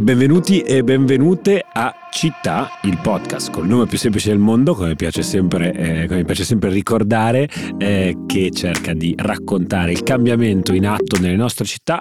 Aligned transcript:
Benvenuti 0.00 0.60
e 0.60 0.84
benvenute 0.84 1.60
a 1.72 1.92
Città, 2.12 2.68
il 2.82 3.00
podcast 3.02 3.50
col 3.50 3.66
nome 3.66 3.86
più 3.86 3.98
semplice 3.98 4.28
del 4.30 4.38
mondo, 4.38 4.76
come 4.76 4.94
piace 4.94 5.22
sempre, 5.22 5.72
eh, 5.72 6.06
come 6.06 6.24
piace 6.24 6.44
sempre 6.44 6.70
ricordare, 6.70 7.48
eh, 7.78 8.16
che 8.24 8.50
cerca 8.52 8.94
di 8.94 9.12
raccontare 9.18 9.90
il 9.90 10.04
cambiamento 10.04 10.72
in 10.72 10.86
atto 10.86 11.18
nelle 11.18 11.34
nostre 11.34 11.64
città 11.64 12.00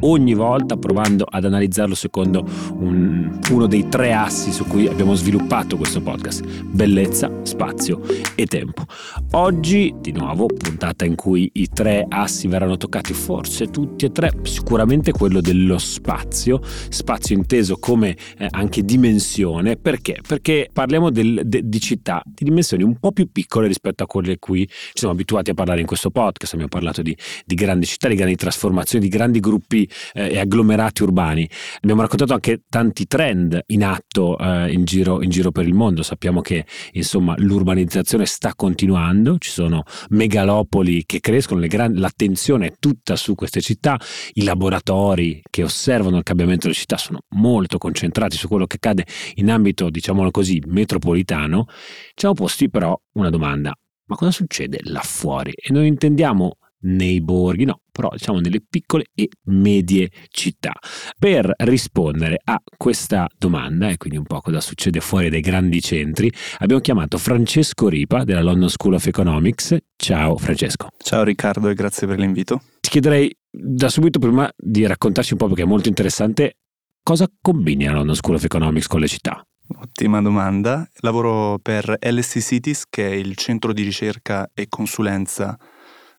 ogni 0.00 0.34
volta 0.34 0.76
provando 0.76 1.24
ad 1.28 1.44
analizzarlo 1.44 1.94
secondo 1.94 2.46
un, 2.78 3.38
uno 3.50 3.66
dei 3.66 3.88
tre 3.88 4.12
assi 4.12 4.52
su 4.52 4.64
cui 4.66 4.86
abbiamo 4.86 5.14
sviluppato 5.14 5.76
questo 5.76 6.00
podcast, 6.00 6.44
bellezza, 6.64 7.30
spazio 7.42 8.00
e 8.34 8.46
tempo. 8.46 8.84
Oggi 9.32 9.94
di 10.00 10.12
nuovo 10.12 10.46
puntata 10.46 11.04
in 11.04 11.14
cui 11.14 11.50
i 11.54 11.68
tre 11.68 12.04
assi 12.08 12.48
verranno 12.48 12.76
toccati, 12.76 13.12
forse 13.12 13.70
tutti 13.70 14.04
e 14.04 14.12
tre, 14.12 14.32
sicuramente 14.42 15.12
quello 15.12 15.40
dello 15.40 15.78
spazio, 15.78 16.60
spazio 16.62 17.36
inteso 17.36 17.76
come 17.78 18.16
eh, 18.38 18.46
anche 18.50 18.82
dimensione, 18.82 19.76
perché? 19.76 20.18
Perché 20.26 20.68
parliamo 20.72 21.10
del, 21.10 21.42
de, 21.44 21.62
di 21.64 21.80
città 21.80 22.22
di 22.24 22.44
dimensioni 22.44 22.82
un 22.82 22.98
po' 22.98 23.12
più 23.12 23.30
piccole 23.30 23.66
rispetto 23.66 24.02
a 24.02 24.06
quelle 24.06 24.32
a 24.32 24.36
cui 24.38 24.66
ci 24.66 24.92
siamo 24.94 25.14
abituati 25.14 25.50
a 25.50 25.54
parlare 25.54 25.80
in 25.80 25.86
questo 25.86 26.10
podcast, 26.10 26.52
abbiamo 26.52 26.70
parlato 26.70 27.02
di, 27.02 27.16
di 27.44 27.54
grandi 27.54 27.86
città, 27.86 28.08
di 28.08 28.14
grandi 28.14 28.36
trasformazioni, 28.36 29.04
di 29.04 29.10
grandi 29.10 29.40
gruppi 29.40 29.87
eh, 30.12 30.32
e 30.32 30.38
agglomerati 30.38 31.02
urbani. 31.02 31.48
Abbiamo 31.80 32.02
raccontato 32.02 32.34
anche 32.34 32.62
tanti 32.68 33.06
trend 33.06 33.62
in 33.66 33.84
atto 33.84 34.38
eh, 34.38 34.72
in, 34.72 34.84
giro, 34.84 35.22
in, 35.22 35.30
giro, 35.30 35.50
per 35.50 35.66
il 35.66 35.74
mondo. 35.74 36.02
Sappiamo 36.02 36.40
che 36.40 36.66
insomma 36.92 37.34
l'urbanizzazione 37.38 38.26
sta 38.26 38.54
continuando, 38.54 39.38
ci 39.38 39.50
sono 39.50 39.82
megalopoli 40.10 41.04
che 41.04 41.20
crescono, 41.20 41.66
gran- 41.66 41.94
l'attenzione 41.94 42.66
è 42.68 42.72
tutta 42.78 43.16
su 43.16 43.34
queste 43.34 43.60
città, 43.60 43.98
i 44.34 44.44
laboratori 44.44 45.42
che 45.48 45.62
osservano 45.62 46.18
il 46.18 46.22
cambiamento 46.22 46.66
delle 46.66 46.78
città 46.78 46.96
sono 46.96 47.20
molto 47.30 47.78
concentrati 47.78 48.36
su 48.36 48.48
quello 48.48 48.66
che 48.66 48.76
accade 48.76 49.06
in 49.34 49.50
ambito, 49.50 49.90
diciamolo 49.90 50.30
così, 50.30 50.62
metropolitano. 50.66 51.66
Ci 51.68 52.14
siamo 52.16 52.34
posti 52.34 52.68
però 52.68 52.98
una 53.14 53.30
domanda. 53.30 53.74
Ma 54.06 54.16
cosa 54.16 54.30
succede 54.30 54.78
là 54.84 55.00
fuori? 55.00 55.52
E 55.54 55.70
noi 55.72 55.86
intendiamo 55.86 56.56
nei 56.88 57.20
borghi, 57.20 57.64
no, 57.64 57.80
però 57.90 58.08
diciamo 58.10 58.40
nelle 58.40 58.60
piccole 58.68 59.06
e 59.14 59.28
medie 59.44 60.10
città. 60.28 60.72
Per 61.18 61.52
rispondere 61.58 62.40
a 62.44 62.60
questa 62.76 63.28
domanda, 63.36 63.88
e 63.88 63.96
quindi 63.96 64.18
un 64.18 64.24
po' 64.24 64.40
cosa 64.40 64.60
succede 64.60 65.00
fuori 65.00 65.28
dai 65.28 65.40
grandi 65.40 65.80
centri, 65.80 66.32
abbiamo 66.58 66.80
chiamato 66.80 67.18
Francesco 67.18 67.88
Ripa 67.88 68.24
della 68.24 68.42
London 68.42 68.68
School 68.68 68.94
of 68.94 69.06
Economics. 69.06 69.76
Ciao 69.96 70.36
Francesco. 70.36 70.88
Ciao 70.98 71.24
Riccardo 71.24 71.68
e 71.68 71.74
grazie 71.74 72.06
per 72.06 72.18
l'invito. 72.18 72.62
Ti 72.80 72.90
chiederei 72.90 73.34
da 73.50 73.88
subito 73.88 74.18
prima 74.18 74.50
di 74.56 74.86
raccontarci 74.86 75.32
un 75.32 75.38
po' 75.38 75.46
perché 75.48 75.62
è 75.62 75.66
molto 75.66 75.88
interessante 75.88 76.58
cosa 77.02 77.26
combini 77.40 77.84
la 77.84 77.92
London 77.92 78.14
School 78.14 78.36
of 78.36 78.44
Economics 78.44 78.86
con 78.86 79.00
le 79.00 79.08
città. 79.08 79.42
Ottima 79.80 80.22
domanda. 80.22 80.88
Lavoro 81.00 81.58
per 81.58 81.96
LSC 82.00 82.40
Cities, 82.40 82.84
che 82.88 83.06
è 83.06 83.12
il 83.12 83.36
centro 83.36 83.72
di 83.72 83.82
ricerca 83.82 84.50
e 84.54 84.66
consulenza 84.68 85.58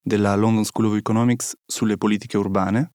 della 0.10 0.36
London 0.36 0.66
School 0.66 0.88
of 0.88 0.98
Economics 0.98 1.56
sulle 1.68 1.96
politiche 1.96 2.36
urbane 2.36 2.94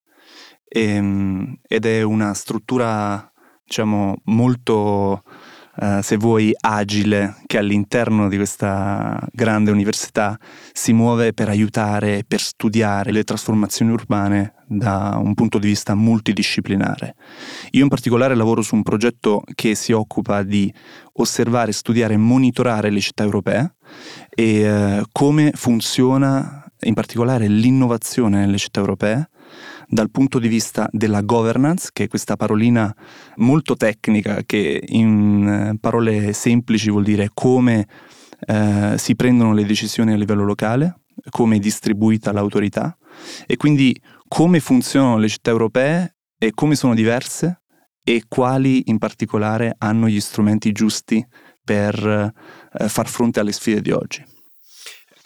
e, 0.67 0.83
ehm, 0.83 1.59
ed 1.63 1.87
è 1.87 2.03
una 2.03 2.35
struttura 2.35 3.31
diciamo 3.65 4.17
molto 4.25 5.23
Uh, 5.77 6.01
se 6.03 6.17
vuoi, 6.17 6.53
agile 6.57 7.35
che 7.47 7.59
all'interno 7.59 8.29
di 8.29 8.37
questa 8.37 9.21
grande 9.33 9.73
università 9.73 10.39
si 10.73 10.93
muove 10.93 11.33
per 11.33 11.49
aiutare, 11.49 12.23
per 12.25 12.41
studiare 12.41 13.11
le 13.11 13.25
trasformazioni 13.25 13.91
urbane 13.91 14.55
da 14.69 15.19
un 15.21 15.35
punto 15.35 15.59
di 15.59 15.67
vista 15.67 15.97
multidisciplinare. 15.97 17.17
Io 17.73 17.83
in 17.83 17.89
particolare 17.89 18.37
lavoro 18.37 18.63
su 18.63 18.77
un 18.77 18.85
progetto 18.85 19.43
che 19.53 19.75
si 19.75 19.91
occupa 19.91 20.45
di 20.45 20.73
osservare, 21.15 21.73
studiare 21.73 22.15
e 22.15 22.19
monitorare 22.19 22.91
le 22.91 23.01
città 23.01 23.25
europee 23.25 23.75
e 24.29 24.99
uh, 25.01 25.03
come 25.11 25.51
funziona 25.57 26.64
in 26.85 26.95
particolare 26.95 27.49
l'innovazione 27.49 28.39
nelle 28.39 28.59
città 28.59 28.81
europee 28.81 29.29
dal 29.87 30.11
punto 30.11 30.39
di 30.39 30.49
vista 30.49 30.89
della 30.91 31.23
governance, 31.23 31.91
che 31.93 32.05
è 32.05 32.09
questa 32.09 32.37
parolina 32.37 32.95
molto 33.37 33.77
tecnica 33.77 34.43
che 34.45 34.83
in 34.89 35.47
eh, 35.47 35.79
parole 35.79 36.33
semplici 36.33 36.91
vuol 36.91 37.05
dire 37.05 37.31
come 37.33 37.87
eh, 38.47 38.95
si 38.97 39.15
prendono 39.15 39.53
le 39.53 39.65
decisioni 39.65 40.13
a 40.13 40.17
livello 40.17 40.45
locale, 40.45 41.03
come 41.31 41.57
è 41.57 41.59
distribuita 41.59 42.33
l'autorità 42.33 42.97
e 43.47 43.57
quindi 43.57 43.99
come 44.27 44.61
funzionano 44.61 45.19
le 45.19 45.29
città 45.29 45.51
europee 45.51 46.17
e 46.39 46.51
come 46.53 46.75
sono 46.75 46.95
diverse 46.95 47.63
e 48.03 48.25
quali 48.29 48.83
in 48.87 48.99
particolare 48.99 49.75
hanno 49.79 50.09
gli 50.09 50.21
strumenti 50.21 50.73
giusti 50.73 51.25
per 51.63 51.97
eh, 52.05 52.89
far 52.89 53.09
fronte 53.09 53.41
alle 53.41 53.53
sfide 53.53 53.81
di 53.81 53.91
oggi. 53.93 54.34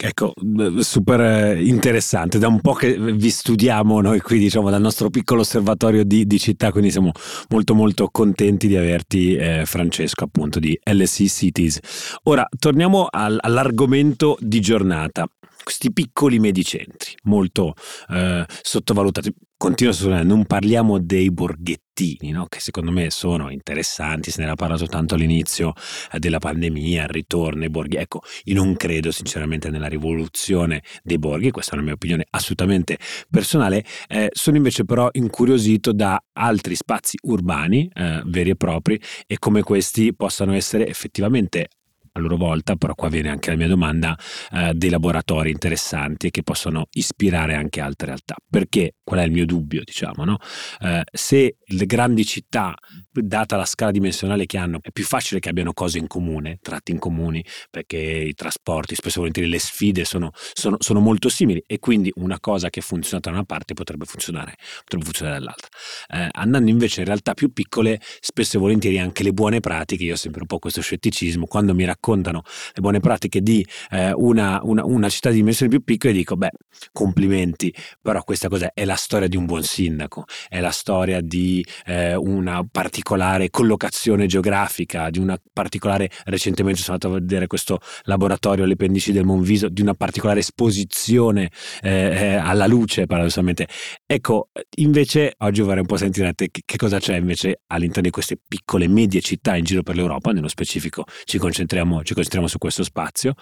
Ecco, 0.01 0.33
super 0.79 1.19
eh, 1.19 1.61
interessante, 1.61 2.39
da 2.39 2.47
un 2.47 2.61
po' 2.61 2.71
che 2.71 2.97
vi 2.97 3.29
studiamo 3.29 3.99
noi 3.99 4.21
qui 4.21 4.39
diciamo 4.39 4.69
dal 4.69 4.79
nostro 4.79 5.09
piccolo 5.09 5.41
osservatorio 5.41 6.05
di, 6.05 6.25
di 6.25 6.39
città, 6.39 6.71
quindi 6.71 6.89
siamo 6.89 7.11
molto 7.49 7.75
molto 7.75 8.07
contenti 8.09 8.69
di 8.69 8.77
averti 8.77 9.35
eh, 9.35 9.65
Francesco 9.65 10.23
appunto 10.23 10.59
di 10.59 10.79
LSE 10.89 11.27
Cities. 11.27 11.79
Ora 12.23 12.47
torniamo 12.57 13.07
al, 13.09 13.39
all'argomento 13.41 14.37
di 14.39 14.61
giornata 14.61 15.27
questi 15.63 15.91
piccoli 15.91 16.39
medicentri 16.39 17.15
molto 17.23 17.73
eh, 18.09 18.45
sottovalutati. 18.61 19.33
Continuo 19.59 19.91
a 19.91 19.95
sottolineare, 19.95 20.27
non 20.27 20.45
parliamo 20.45 20.99
dei 20.99 21.29
borghettini, 21.31 22.31
no? 22.31 22.45
che 22.47 22.61
secondo 22.61 22.91
me 22.91 23.09
sono 23.09 23.49
interessanti, 23.49 24.31
se 24.31 24.39
ne 24.39 24.45
era 24.45 24.55
parlato 24.55 24.85
tanto 24.87 25.15
all'inizio 25.15 25.73
eh, 26.13 26.19
della 26.19 26.39
pandemia, 26.39 27.03
il 27.03 27.09
ritorno 27.09 27.63
ai 27.63 27.69
borghi. 27.69 27.97
Ecco, 27.97 28.21
io 28.45 28.55
non 28.55 28.77
credo 28.77 29.11
sinceramente 29.11 29.69
nella 29.69 29.87
rivoluzione 29.87 30.81
dei 31.03 31.19
borghi, 31.19 31.51
questa 31.51 31.71
è 31.71 31.75
una 31.75 31.83
mia 31.83 31.93
opinione 31.93 32.25
assolutamente 32.29 32.97
personale, 33.29 33.83
eh, 34.07 34.29
sono 34.31 34.55
invece 34.55 34.85
però 34.85 35.09
incuriosito 35.11 35.91
da 35.91 36.23
altri 36.33 36.75
spazi 36.75 37.17
urbani 37.23 37.91
eh, 37.93 38.21
veri 38.27 38.51
e 38.51 38.55
propri 38.55 38.97
e 39.27 39.37
come 39.39 39.61
questi 39.61 40.15
possano 40.15 40.53
essere 40.53 40.87
effettivamente 40.87 41.67
a 42.11 42.19
loro 42.19 42.37
volta, 42.37 42.75
però 42.75 42.95
qua 42.95 43.09
viene 43.09 43.29
anche 43.29 43.49
la 43.49 43.55
mia 43.55 43.67
domanda, 43.67 44.17
eh, 44.51 44.73
dei 44.73 44.89
laboratori 44.89 45.51
interessanti 45.51 46.31
che 46.31 46.43
possono 46.43 46.87
ispirare 46.91 47.55
anche 47.55 47.81
altre 47.81 48.07
realtà. 48.07 48.35
Perché, 48.49 48.95
qual 49.03 49.19
è 49.19 49.23
il 49.23 49.31
mio 49.31 49.45
dubbio, 49.45 49.81
diciamo, 49.83 50.23
no? 50.25 50.37
eh, 50.81 51.03
se 51.11 51.57
le 51.63 51.85
grandi 51.85 52.25
città, 52.25 52.75
data 53.11 53.55
la 53.55 53.65
scala 53.65 53.91
dimensionale 53.91 54.45
che 54.45 54.57
hanno, 54.57 54.79
è 54.81 54.91
più 54.91 55.03
facile 55.03 55.39
che 55.39 55.49
abbiano 55.49 55.73
cose 55.73 55.97
in 55.97 56.07
comune, 56.07 56.57
tratti 56.61 56.91
in 56.91 56.99
comuni, 56.99 57.43
perché 57.69 57.97
i 57.97 58.33
trasporti, 58.33 58.95
spesso 58.95 59.17
e 59.17 59.19
volentieri 59.19 59.49
le 59.49 59.59
sfide 59.59 60.05
sono, 60.05 60.31
sono, 60.53 60.77
sono 60.79 60.99
molto 60.99 61.29
simili 61.29 61.63
e 61.65 61.79
quindi 61.79 62.11
una 62.15 62.39
cosa 62.39 62.69
che 62.69 62.81
funziona 62.81 63.19
da 63.19 63.31
una 63.31 63.43
parte 63.43 63.73
potrebbe 63.73 64.05
funzionare, 64.05 64.55
potrebbe 64.83 65.05
funzionare 65.05 65.39
dall'altra. 65.39 65.69
Eh, 66.07 66.27
andando 66.31 66.69
invece 66.69 67.01
in 67.01 67.05
realtà 67.05 67.33
più 67.33 67.51
piccole, 67.51 67.99
spesso 68.19 68.57
e 68.57 68.59
volentieri 68.59 68.99
anche 68.99 69.23
le 69.23 69.31
buone 69.31 69.59
pratiche, 69.59 70.03
io 70.03 70.13
ho 70.13 70.17
sempre 70.17 70.41
un 70.41 70.47
po' 70.47 70.59
questo 70.59 70.81
scetticismo, 70.81 71.45
quando 71.45 71.73
mi 71.73 71.85
racconto 71.85 71.98
raccontano 71.99 72.41
le 72.73 72.81
buone 72.81 72.99
pratiche 72.99 73.41
di 73.41 73.65
eh, 73.91 74.13
una, 74.13 74.61
una, 74.63 74.85
una, 74.85 75.09
città 75.09 75.29
di 75.29 75.35
dimensioni 75.35 75.69
più 75.69 75.83
piccole, 75.83 76.13
dico, 76.13 76.35
beh, 76.35 76.51
complimenti, 76.91 77.73
però 78.01 78.23
questa 78.23 78.47
cos'è? 78.47 78.71
È 78.73 78.85
la 78.85 78.95
storia 78.95 79.27
di 79.27 79.35
un 79.35 79.45
buon 79.45 79.63
sindaco, 79.63 80.23
è 80.47 80.59
la 80.59 80.71
storia 80.71 81.21
di 81.21 81.63
eh, 81.85 82.15
una 82.15 82.65
particolare 82.69 83.49
collocazione 83.49 84.25
geografica, 84.25 85.09
di 85.09 85.19
una 85.19 85.37
particolare, 85.51 86.09
recentemente 86.25 86.81
sono 86.81 86.93
andato 86.93 87.13
a 87.13 87.19
vedere 87.19 87.47
questo 87.47 87.79
laboratorio 88.03 88.63
alle 88.63 88.75
pendici 88.75 89.11
del 89.11 89.25
Monviso, 89.25 89.67
di 89.67 89.81
una 89.81 89.93
particolare 89.93 90.39
esposizione 90.39 91.51
eh, 91.81 91.89
eh 91.89 92.35
alla 92.35 92.67
luce, 92.67 93.05
paradossalmente. 93.05 93.67
Ecco, 94.05 94.49
invece 94.77 95.33
oggi 95.39 95.61
vorrei 95.61 95.81
un 95.81 95.85
po' 95.85 95.97
sentire 95.97 96.33
te 96.33 96.49
che, 96.49 96.61
che 96.65 96.77
cosa 96.77 96.99
c'è 96.99 97.17
invece 97.17 97.61
all'interno 97.67 98.03
di 98.03 98.09
queste 98.09 98.37
piccole 98.47 98.87
medie 98.87 99.21
città 99.21 99.55
in 99.55 99.63
giro 99.63 99.83
per 99.83 99.95
l'Europa, 99.95 100.31
nello 100.31 100.47
specifico 100.47 101.03
ci 101.25 101.37
concentriamo 101.37 101.88
ci 102.03 102.13
concentriamo 102.13 102.47
su 102.47 102.57
questo 102.57 102.83
spazio, 102.83 103.33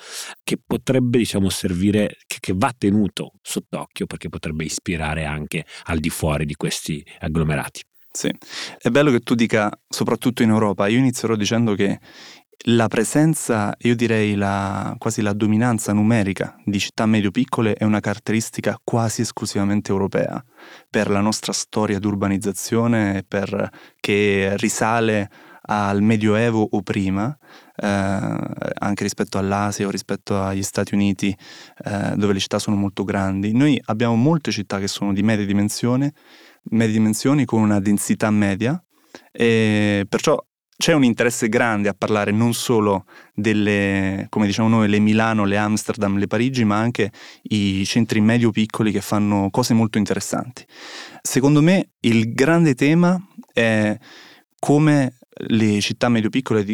che 0.44 0.60
potrebbe 0.64 1.18
diciamo 1.18 1.50
servire, 1.50 2.18
che, 2.26 2.38
che 2.40 2.54
va 2.56 2.74
tenuto 2.78 3.34
sott'occhio 3.42 4.06
perché 4.06 4.30
potrebbe 4.30 4.64
ispirare 4.64 5.26
anche 5.26 5.66
al 5.86 6.00
di 6.00 6.10
fuori 6.10 6.46
di 6.46 6.56
questi 6.56 7.06
agglomerati. 7.20 7.82
Sì, 8.12 8.34
è 8.82 8.90
bello 8.90 9.12
che 9.12 9.20
tu 9.20 9.36
dica 9.36 9.72
soprattutto 9.88 10.42
in 10.42 10.50
Europa, 10.50 10.88
io 10.88 10.98
inizierò 10.98 11.36
dicendo 11.36 11.76
che 11.76 12.00
la 12.70 12.88
presenza, 12.88 13.74
io 13.80 13.96
direi 13.96 14.36
la, 14.36 14.96
quasi 14.98 15.22
la 15.22 15.34
dominanza 15.34 15.94
numerica 15.94 16.60
di 16.66 16.80
città 16.80 17.06
medio-piccole 17.06 17.76
è 17.76 17.84
una 17.84 18.00
caratteristica 18.00 18.80
quasi 18.84 19.22
esclusivamente 19.22 19.92
europea, 19.92 20.44
per 20.90 21.10
la 21.10 21.22
nostra 21.22 21.54
storia 21.54 22.00
di 22.00 22.08
urbanizzazione 22.08 23.24
per, 23.28 23.70
che 24.00 24.54
risale 24.58 25.30
al 25.70 26.02
Medioevo 26.02 26.68
o 26.72 26.82
prima, 26.82 27.38
anche 27.80 29.04
rispetto 29.04 29.38
all'Asia 29.38 29.86
o 29.86 29.92
rispetto 29.92 30.42
agli 30.42 30.64
Stati 30.64 30.94
Uniti, 30.94 31.36
eh, 31.86 32.14
dove 32.16 32.34
le 32.34 32.40
città 32.40 32.60
sono 32.60 32.76
molto 32.76 33.04
grandi. 33.04 33.54
Noi 33.54 33.80
abbiamo 33.86 34.16
molte 34.16 34.52
città 34.52 34.80
che 34.80 34.88
sono 34.88 35.14
di 35.14 35.22
medie 35.22 35.46
dimensioni, 35.46 36.12
medie 36.70 36.94
dimensioni 36.94 37.46
con 37.46 37.62
una 37.62 37.80
densità 37.80 38.32
media, 38.32 38.82
E 39.32 40.06
perciò 40.08 40.44
c'è 40.78 40.94
un 40.94 41.04
interesse 41.04 41.50
grande 41.50 41.90
a 41.90 41.96
parlare 41.98 42.32
non 42.32 42.54
solo 42.54 43.06
delle, 43.34 44.28
come 44.30 44.46
diciamo 44.46 44.68
noi, 44.68 44.88
le 44.88 45.00
Milano, 45.00 45.44
le 45.46 45.58
Amsterdam, 45.58 46.18
le 46.18 46.28
Parigi, 46.28 46.64
ma 46.66 46.78
anche 46.78 47.12
i 47.44 47.84
centri 47.86 48.22
medio-piccoli 48.22 48.92
che 48.92 49.02
fanno 49.02 49.50
cose 49.50 49.74
molto 49.74 49.98
interessanti. 49.98 50.66
Secondo 51.22 51.62
me 51.62 51.92
il 52.02 52.34
grande 52.34 52.76
tema 52.76 53.20
è 53.52 53.98
come 54.60 55.18
le 55.48 55.80
città 55.82 56.10
medio-piccole, 56.10 56.66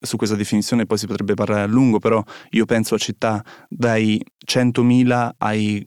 su 0.00 0.16
questa 0.16 0.36
definizione 0.36 0.86
poi 0.86 0.98
si 0.98 1.06
potrebbe 1.06 1.34
parlare 1.34 1.62
a 1.62 1.66
lungo, 1.66 1.98
però 1.98 2.22
io 2.50 2.64
penso 2.64 2.94
a 2.94 2.98
città 2.98 3.44
dai 3.68 4.22
100.000 4.46 5.30
ai 5.38 5.86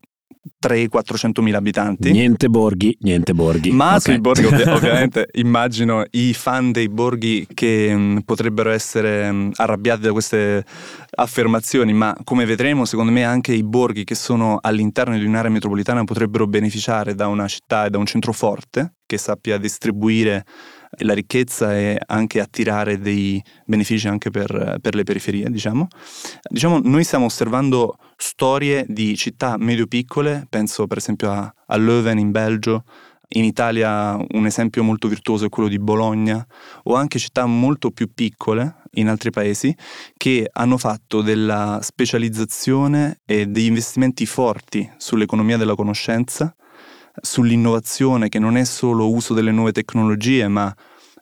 300-400 0.60 1.42
mila 1.42 1.57
abitanti. 1.57 2.12
Niente 2.12 2.50
borghi, 2.50 2.95
niente 3.01 3.33
borghi. 3.33 3.72
Ma 3.72 3.95
okay. 3.95 4.00
sui 4.00 4.19
borghi 4.19 4.45
ov- 4.45 4.68
ovviamente 4.74 5.28
immagino 5.33 6.04
i 6.12 6.33
fan 6.33 6.72
dei 6.72 6.89
borghi 6.89 7.48
che 7.54 7.95
mh, 7.95 8.22
potrebbero 8.25 8.72
essere 8.72 9.31
mh, 9.31 9.51
arrabbiati 9.56 10.01
da 10.01 10.12
queste 10.12 10.66
affermazioni, 11.16 11.94
ma 11.94 12.16
come 12.24 12.45
vedremo 12.45 12.86
secondo 12.86 13.12
me 13.12 13.24
anche 13.24 13.54
i 13.54 13.63
borghi 13.63 14.04
che 14.04 14.16
sono 14.16 14.57
all'interno 14.60 15.18
di 15.18 15.25
un'area 15.25 15.51
metropolitana 15.51 16.04
potrebbero 16.04 16.48
beneficiare 16.48 17.13
da 17.13 17.28
una 17.28 17.48
città 17.48 17.86
e 17.86 17.89
da 17.92 18.00
un 18.00 18.06
centro 18.06 18.33
forte 18.33 18.95
che 19.06 19.18
sappia 19.18 19.57
distribuire 19.57 20.45
la 21.00 21.14
ricchezza 21.14 21.76
e 21.78 22.00
anche 22.06 22.40
attirare 22.40 23.00
dei 23.00 23.42
benefici 23.66 24.08
anche 24.08 24.30
per, 24.30 24.78
per 24.82 24.96
le 24.96 25.04
periferie, 25.04 25.50
diciamo. 25.50 25.88
Diciamo, 26.50 26.80
noi 26.84 27.04
stiamo 27.04 27.26
osservando 27.26 27.98
storie 28.18 28.86
di 28.88 29.16
città 29.16 29.58
medio-piccole, 29.58 30.48
penso 30.50 30.88
per 30.88 30.98
esempio 30.98 31.32
a, 31.32 31.54
a 31.68 31.78
Leuven 31.78 32.20
in 32.20 32.32
Belgio, 32.32 32.84
in 33.34 33.46
Italia 33.46 34.18
un 34.18 34.46
esempio 34.46 34.84
molto 34.84 35.08
virtuoso 35.08 35.46
è 35.46 35.50
quello 35.50 35.70
di 35.70 35.80
Bologna, 35.80 36.46
o 36.84 36.96
anche 36.96 37.20
città 37.20 37.46
molto 37.46 37.92
più 37.92 38.14
piccole 38.14 38.82
in 38.96 39.08
altri 39.08 39.30
paesi 39.30 39.74
che 40.18 40.50
hanno 40.52 40.78
fatto 40.78 41.22
della 41.22 41.80
specializzazione 41.82 43.22
e 43.26 43.46
degli 43.46 43.68
investimenti 43.68 44.26
forti 44.26 44.90
sull'economia 44.98 45.56
della 45.56 45.76
conoscenza 45.76 46.54
sull'innovazione 47.19 48.30
che 48.30 48.40
non 48.40 48.58
è 48.58 48.63
solo 48.63 49.10
uso 49.10 49.34
delle 49.34 49.52
nuove 49.52 49.72
tecnologie, 49.72 50.48
ma 50.48 50.74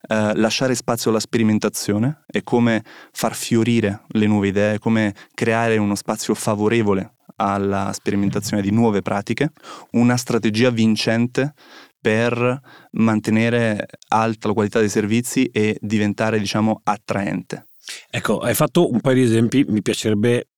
eh, 0.08 0.36
lasciare 0.36 0.76
spazio 0.76 1.10
alla 1.10 1.20
sperimentazione 1.20 2.24
e 2.28 2.44
come 2.44 2.84
far 3.12 3.36
fiorire 3.36 4.04
le 4.10 4.28
nuove 4.28 4.48
idee, 4.48 4.80
come 4.80 5.14
creare 5.34 5.78
uno 5.78 5.96
spazio 5.96 6.34
favorevole 6.34 7.16
alla 7.36 7.92
sperimentazione 7.94 8.62
di 8.62 8.72
nuove 8.72 9.02
pratiche, 9.02 9.52
una 9.92 10.18
strategia 10.18 10.70
vincente 10.70 11.54
per 12.02 12.60
mantenere 12.92 13.86
alta 14.10 14.48
la 14.48 14.54
qualità 14.54 14.80
dei 14.80 14.90
servizi 14.90 15.46
e 15.46 15.78
diventare, 15.82 16.40
diciamo, 16.40 16.82
attraente. 16.84 17.68
Ecco, 18.10 18.40
hai 18.40 18.54
fatto 18.54 18.90
un 18.90 19.02
paio 19.02 19.16
di 19.16 19.24
esempi, 19.24 19.66
mi 19.68 19.82
piacerebbe 19.82 20.49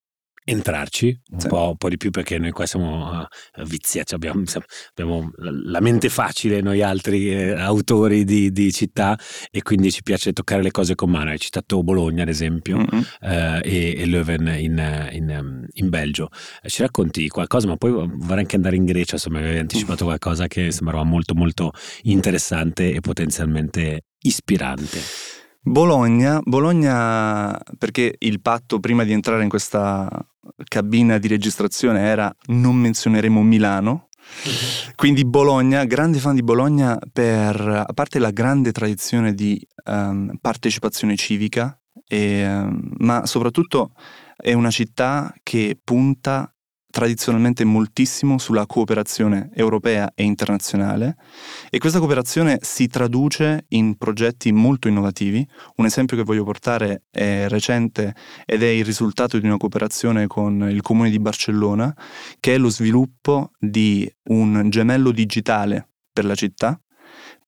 entrarci 0.52 1.22
un, 1.32 1.40
sì. 1.40 1.48
po', 1.48 1.70
un, 1.70 1.78
po', 1.78 1.90
di 1.90 1.98
più 1.98 2.12
perché 2.12 2.38
noi 2.38 2.52
qua 2.52 2.66
siamo 2.66 3.22
uh, 3.22 3.64
viziati, 3.64 4.14
abbiamo, 4.14 4.44
abbiamo, 4.90 5.32
la 5.38 5.80
mente 5.80 6.10
facile 6.10 6.62
noi 6.62 6.82
altri 6.82 7.32
eh, 7.32 7.52
autori 7.54 8.24
di, 8.24 8.52
di, 8.52 8.72
città 8.72 9.18
e 9.50 9.62
quindi 9.62 9.92
ci 9.92 10.04
piace 10.04 10.34
toccare 10.34 10.62
le 10.62 10.72
cose 10.72 10.96
con 10.96 11.10
mano. 11.10 11.30
Hai 11.30 11.40
citato 11.40 11.84
Bologna 11.84 12.24
ad 12.24 12.30
esempio 12.30 12.78
mm-hmm. 12.78 13.00
uh, 13.22 13.60
e, 13.64 13.96
e, 13.98 14.06
Leuven 14.06 14.48
in, 14.58 15.10
in, 15.12 15.66
in 15.72 15.90
Belgio. 15.90 16.30
Ci 16.66 16.82
racconti 16.82 17.28
qualcosa 17.30 17.68
ma 17.68 17.78
poi 17.78 17.92
vorrei 17.92 18.40
anche 18.40 18.56
andare 18.56 18.76
in 18.76 18.86
Grecia, 18.86 19.16
insomma 19.16 19.40
avevi 19.40 19.60
anticipato 19.60 20.06
qualcosa 20.06 20.48
che 20.48 20.72
sembrava 20.72 21.04
molto 21.04 21.34
molto 21.34 21.72
interessante 22.04 22.94
e 22.94 23.00
potenzialmente 23.00 24.02
ispirante. 24.20 25.00
Bologna, 25.64 26.40
Bologna, 26.44 27.58
perché 27.78 28.16
il 28.20 28.42
patto 28.42 28.80
prima 28.80 29.04
di 29.04 29.12
entrare 29.12 29.44
in 29.44 29.50
questa 29.50 30.10
cabina 30.64 31.20
di 31.20 31.28
registrazione 31.28 32.02
era 32.02 32.34
non 32.48 32.76
menzioneremo 32.76 33.42
Milano. 33.44 34.08
Quindi 34.96 35.26
Bologna, 35.26 35.86
grande 35.86 36.20
fan 36.20 36.36
di 36.36 36.44
Bologna 36.44 36.98
per, 37.12 37.60
a 37.60 37.94
parte 37.94 38.18
la 38.18 38.32
grande 38.32 38.72
tradizione 38.72 39.34
di 39.34 39.60
um, 39.86 40.36
partecipazione 40.40 41.16
civica, 41.16 41.80
e, 42.08 42.46
um, 42.46 42.94
ma 43.00 43.26
soprattutto 43.26 43.92
è 44.36 44.54
una 44.54 44.72
città 44.72 45.34
che 45.44 45.78
punta 45.84 46.52
tradizionalmente 46.92 47.64
moltissimo 47.64 48.38
sulla 48.38 48.68
cooperazione 48.68 49.50
europea 49.56 50.12
e 50.14 50.24
internazionale 50.24 51.16
e 51.72 51.80
questa 51.80 51.98
cooperazione 51.98 52.60
si 52.62 52.88
traduce 52.88 53.66
in 53.70 53.98
progetti 53.98 54.52
molto 54.52 54.88
innovativi. 54.88 55.48
Un 55.78 55.86
esempio 55.86 56.16
che 56.16 56.24
voglio 56.24 56.44
portare 56.44 57.06
è 57.10 57.48
recente 57.48 58.14
ed 58.46 58.62
è 58.62 58.68
il 58.68 58.86
risultato 58.86 59.40
di 59.40 59.48
una 59.48 59.58
cooperazione 59.58 60.28
con 60.28 60.70
il 60.70 60.82
comune 60.82 61.10
di 61.10 61.20
Barcellona 61.20 61.96
che 62.40 62.54
è 62.54 62.58
lo 62.60 62.70
sviluppo 62.70 63.52
di 63.58 64.08
un 64.26 64.70
gemello 64.70 65.12
digitale 65.12 65.88
per 66.14 66.26
la 66.26 66.36
città 66.36 66.80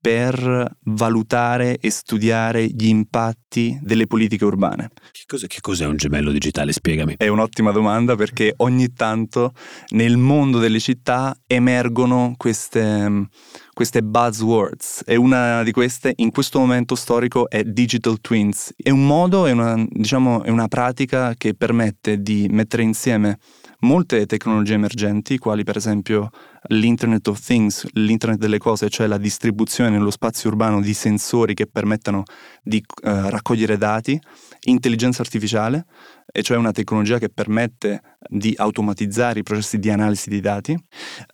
per 0.04 0.76
valutare 0.82 1.78
e 1.78 1.90
studiare 1.90 2.66
gli 2.66 2.88
impatti 2.88 3.80
delle 3.82 4.06
politiche 4.06 4.44
urbane. 4.44 4.90
Che 5.14 5.24
cos'è, 5.26 5.48
che 5.48 5.62
cos'è, 5.62 5.86
un 5.86 5.96
gemello 5.96 6.30
digitale? 6.34 6.74
Spiegami. 6.74 7.16
È 7.18 7.30
un'ottima 7.30 7.72
domanda 7.72 8.18
perché 8.18 8.54
ogni 8.58 8.92
tanto 8.92 9.54
nel 9.92 10.18
mondo 10.18 10.60
delle 10.60 10.82
città 10.82 11.34
emergono 11.48 12.34
queste, 12.36 13.30
queste 13.74 14.04
buzzwords 14.04 15.02
e 15.06 15.16
una 15.16 15.64
di 15.64 15.72
queste 15.72 16.14
in 16.18 16.32
questo 16.32 16.60
momento 16.60 16.96
storico 16.96 17.50
è 17.50 17.64
digital 17.64 18.22
twins. 18.22 18.74
È 18.76 18.92
un 18.92 19.06
modo, 19.06 19.48
è 19.48 19.52
una, 19.52 19.84
diciamo, 19.90 20.44
è 20.44 20.50
una 20.50 20.68
pratica 20.68 21.34
che 21.36 21.56
permette 21.56 22.22
di 22.22 22.48
mettere 22.52 22.84
insieme 22.84 23.40
molte 23.80 24.26
tecnologie 24.26 24.76
emergenti, 24.76 25.38
quali 25.38 25.64
per 25.64 25.76
esempio 25.76 26.30
l'Internet 26.68 27.28
of 27.28 27.40
Things, 27.40 27.86
l'internet 27.94 28.40
delle 28.40 28.58
cose, 28.58 28.90
cioè 28.90 29.08
la 29.08 29.18
distribuzione 29.18 29.90
nello 29.90 30.12
spazio 30.12 30.50
urbano 30.50 30.80
di 30.80 30.94
sensori 30.94 31.54
che 31.54 31.68
permettano 31.68 32.24
di 32.62 32.78
eh, 32.78 33.30
raccogliere 33.30 33.78
dati, 33.78 34.20
intelligenza 34.66 35.22
artificiale, 35.22 35.86
e 36.32 36.42
cioè 36.44 36.58
una 36.58 36.72
tecnologia 36.72 37.18
che 37.18 37.30
permette 37.30 38.02
di 38.30 38.54
automatizzare 38.56 39.40
i 39.40 39.44
processi 39.44 39.80
di 39.80 39.90
analisi 39.90 40.30
di 40.30 40.40
dati, 40.40 40.78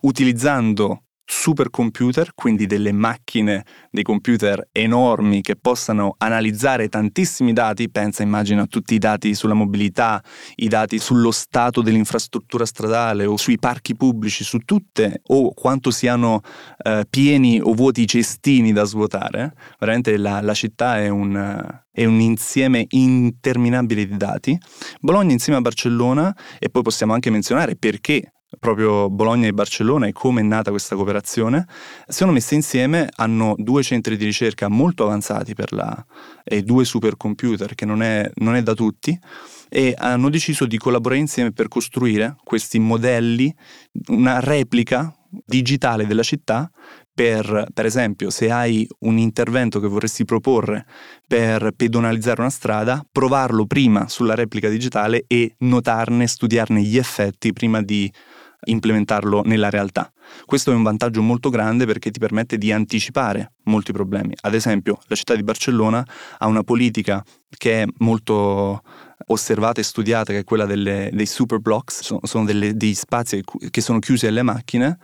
utilizzando 0.02 1.04
supercomputer, 1.30 2.32
quindi 2.34 2.66
delle 2.66 2.90
macchine, 2.90 3.64
dei 3.90 4.02
computer 4.02 4.68
enormi 4.72 5.42
che 5.42 5.54
possano 5.54 6.16
analizzare 6.18 6.88
tantissimi 6.88 7.52
dati, 7.52 7.88
pensa 7.88 8.24
immagino 8.24 8.62
a 8.62 8.66
tutti 8.66 8.94
i 8.94 8.98
dati 8.98 9.34
sulla 9.34 9.54
mobilità, 9.54 10.20
i 10.56 10.66
dati 10.66 10.98
sullo 10.98 11.30
stato 11.30 11.82
dell'infrastruttura 11.82 12.66
stradale 12.66 13.26
o 13.26 13.36
sui 13.36 13.58
parchi 13.58 13.94
pubblici, 13.94 14.42
su 14.42 14.58
tutte 14.58 15.22
o 15.28 15.54
quanto 15.54 15.92
siano 15.92 16.40
eh, 16.82 17.06
pieni 17.08 17.60
o 17.62 17.74
vuoti 17.74 18.02
i 18.02 18.08
cestini 18.08 18.72
da 18.72 18.82
svuotare. 18.82 19.54
Veramente 19.78 20.16
la, 20.16 20.40
la 20.40 20.54
città 20.54 20.98
è 20.98 21.08
un, 21.08 21.64
è 21.92 22.04
un 22.04 22.20
insieme 22.20 22.86
interminabile 22.88 24.04
di 24.04 24.16
dati. 24.16 24.58
Bologna 25.00 25.32
insieme 25.32 25.60
a 25.60 25.62
Barcellona 25.62 26.36
e 26.58 26.68
poi 26.70 26.82
possiamo 26.82 27.12
anche 27.12 27.30
menzionare 27.30 27.76
perché 27.76 28.32
proprio 28.58 29.08
Bologna 29.08 29.46
e 29.46 29.52
Barcellona 29.52 30.06
e 30.06 30.12
come 30.12 30.40
è 30.40 30.44
nata 30.44 30.70
questa 30.70 30.96
cooperazione, 30.96 31.66
sono 32.08 32.32
messe 32.32 32.54
insieme, 32.54 33.08
hanno 33.16 33.54
due 33.56 33.82
centri 33.82 34.16
di 34.16 34.24
ricerca 34.24 34.68
molto 34.68 35.04
avanzati 35.04 35.54
la, 35.70 36.04
e 36.42 36.62
due 36.62 36.84
supercomputer 36.84 37.74
che 37.74 37.84
non 37.84 38.02
è, 38.02 38.28
non 38.36 38.56
è 38.56 38.62
da 38.62 38.74
tutti 38.74 39.16
e 39.68 39.94
hanno 39.96 40.30
deciso 40.30 40.66
di 40.66 40.78
collaborare 40.78 41.20
insieme 41.20 41.52
per 41.52 41.68
costruire 41.68 42.36
questi 42.42 42.78
modelli, 42.80 43.54
una 44.08 44.40
replica 44.40 45.14
digitale 45.46 46.06
della 46.06 46.24
città 46.24 46.68
per, 47.20 47.66
per 47.74 47.84
esempio, 47.84 48.30
se 48.30 48.50
hai 48.50 48.88
un 49.00 49.18
intervento 49.18 49.78
che 49.78 49.88
vorresti 49.88 50.24
proporre 50.24 50.86
per 51.26 51.72
pedonalizzare 51.76 52.40
una 52.40 52.48
strada, 52.48 53.04
provarlo 53.12 53.66
prima 53.66 54.08
sulla 54.08 54.34
replica 54.34 54.70
digitale 54.70 55.24
e 55.26 55.54
notarne, 55.58 56.26
studiarne 56.26 56.80
gli 56.80 56.96
effetti 56.96 57.52
prima 57.52 57.82
di 57.82 58.10
implementarlo 58.64 59.42
nella 59.44 59.70
realtà. 59.70 60.12
Questo 60.44 60.70
è 60.70 60.74
un 60.74 60.82
vantaggio 60.82 61.22
molto 61.22 61.50
grande 61.50 61.86
perché 61.86 62.10
ti 62.10 62.18
permette 62.18 62.58
di 62.58 62.72
anticipare 62.72 63.52
molti 63.64 63.92
problemi. 63.92 64.34
Ad 64.42 64.54
esempio, 64.54 64.98
la 65.06 65.16
città 65.16 65.34
di 65.34 65.42
Barcellona 65.42 66.04
ha 66.38 66.46
una 66.46 66.62
politica 66.62 67.24
che 67.56 67.82
è 67.82 67.86
molto 67.98 68.82
osservata 69.26 69.80
e 69.80 69.84
studiata, 69.84 70.32
che 70.32 70.40
è 70.40 70.44
quella 70.44 70.66
delle, 70.66 71.10
dei 71.12 71.26
super 71.26 71.58
blocks, 71.58 72.02
sono, 72.02 72.20
sono 72.22 72.44
delle, 72.44 72.74
degli 72.74 72.94
spazi 72.94 73.42
che 73.70 73.80
sono 73.80 73.98
chiusi 73.98 74.26
alle 74.26 74.42
macchine, 74.42 74.98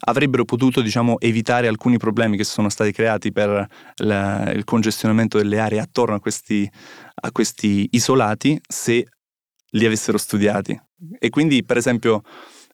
avrebbero 0.00 0.44
potuto 0.44 0.80
diciamo, 0.80 1.18
evitare 1.20 1.68
alcuni 1.68 1.96
problemi 1.96 2.36
che 2.36 2.44
sono 2.44 2.68
stati 2.68 2.92
creati 2.92 3.32
per 3.32 3.66
la, 3.96 4.50
il 4.52 4.64
congestionamento 4.64 5.38
delle 5.38 5.58
aree 5.58 5.80
attorno 5.80 6.14
a 6.14 6.20
questi, 6.20 6.68
a 7.14 7.32
questi 7.32 7.88
isolati 7.92 8.60
se 8.66 9.06
li 9.70 9.86
avessero 9.86 10.18
studiati. 10.18 10.80
E 11.18 11.30
quindi, 11.30 11.64
per 11.64 11.76
esempio, 11.76 12.22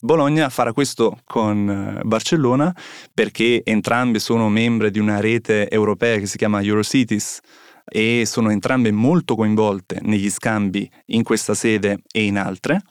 Bologna 0.00 0.48
farà 0.48 0.72
questo 0.72 1.18
con 1.24 1.68
eh, 1.68 2.04
Barcellona 2.04 2.74
perché 3.12 3.62
entrambe 3.64 4.18
sono 4.18 4.48
membre 4.48 4.90
di 4.90 4.98
una 4.98 5.20
rete 5.20 5.68
europea 5.68 6.18
che 6.18 6.26
si 6.26 6.36
chiama 6.36 6.62
Eurocities 6.62 7.40
e 7.84 8.24
sono 8.26 8.50
entrambe 8.50 8.92
molto 8.92 9.34
coinvolte 9.34 9.98
negli 10.02 10.30
scambi 10.30 10.88
in 11.06 11.22
questa 11.22 11.54
sede 11.54 11.98
e 12.12 12.24
in 12.24 12.38
altre. 12.38 12.82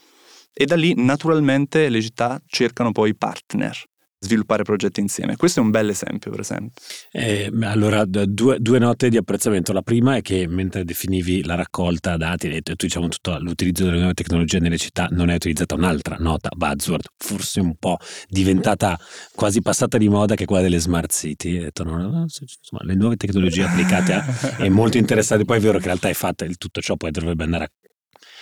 E 0.54 0.66
da 0.66 0.76
lì 0.76 0.94
naturalmente 0.96 1.88
le 1.90 2.02
città 2.02 2.42
cercano 2.48 2.92
poi 2.92 3.16
partner 3.16 3.78
sviluppare 4.20 4.64
progetti 4.64 5.00
insieme. 5.00 5.36
Questo 5.36 5.60
è 5.60 5.64
un 5.64 5.70
bel 5.70 5.90
esempio, 5.90 6.32
per 6.32 6.40
esempio. 6.40 6.72
Eh, 7.12 7.52
allora, 7.62 8.04
due, 8.06 8.58
due, 8.60 8.80
note 8.80 9.10
di 9.10 9.18
apprezzamento. 9.18 9.74
La 9.74 9.82
prima 9.82 10.16
è 10.16 10.22
che 10.22 10.48
mentre 10.48 10.84
definivi 10.84 11.44
la 11.44 11.56
raccolta 11.56 12.18
dati 12.18 12.50
e 12.50 12.62
tu 12.62 12.74
diciamo 12.76 13.08
tutto 13.08 13.38
l'utilizzo 13.40 13.86
delle 13.86 13.98
nuove 13.98 14.14
tecnologie 14.14 14.60
nelle 14.60 14.78
città, 14.78 15.08
non 15.12 15.30
è 15.30 15.36
utilizzata 15.36 15.76
un'altra 15.76 16.18
nota 16.20 16.50
buzzword, 16.56 17.06
forse 17.18 17.60
un 17.60 17.76
po' 17.76 17.98
diventata 18.28 19.00
quasi 19.36 19.62
passata 19.62 19.98
di 19.98 20.10
moda 20.10 20.36
che 20.36 20.44
è 20.44 20.46
quella 20.46 20.64
delle 20.64 20.80
smart 20.80 21.12
city. 21.12 21.60
detto, 21.60 21.84
no, 21.84 21.98
no, 21.98 22.22
insomma, 22.22 22.82
le 22.82 22.96
nuove 22.96 23.18
tecnologie 23.18 23.64
applicate 23.64 24.14
a, 24.14 24.26
è 24.58 24.70
molto 24.70 24.98
interessante. 24.98 25.46
Poi 25.46 25.58
è 25.58 25.62
vero 25.62 25.74
che 25.74 25.84
in 25.84 25.86
realtà 25.86 26.10
è 26.10 26.14
fatta, 26.14 26.46
tutto 26.58 26.82
ciò 26.82 26.96
poi 26.96 27.12
dovrebbe 27.12 27.44
andare 27.44 27.64
a 27.66 27.72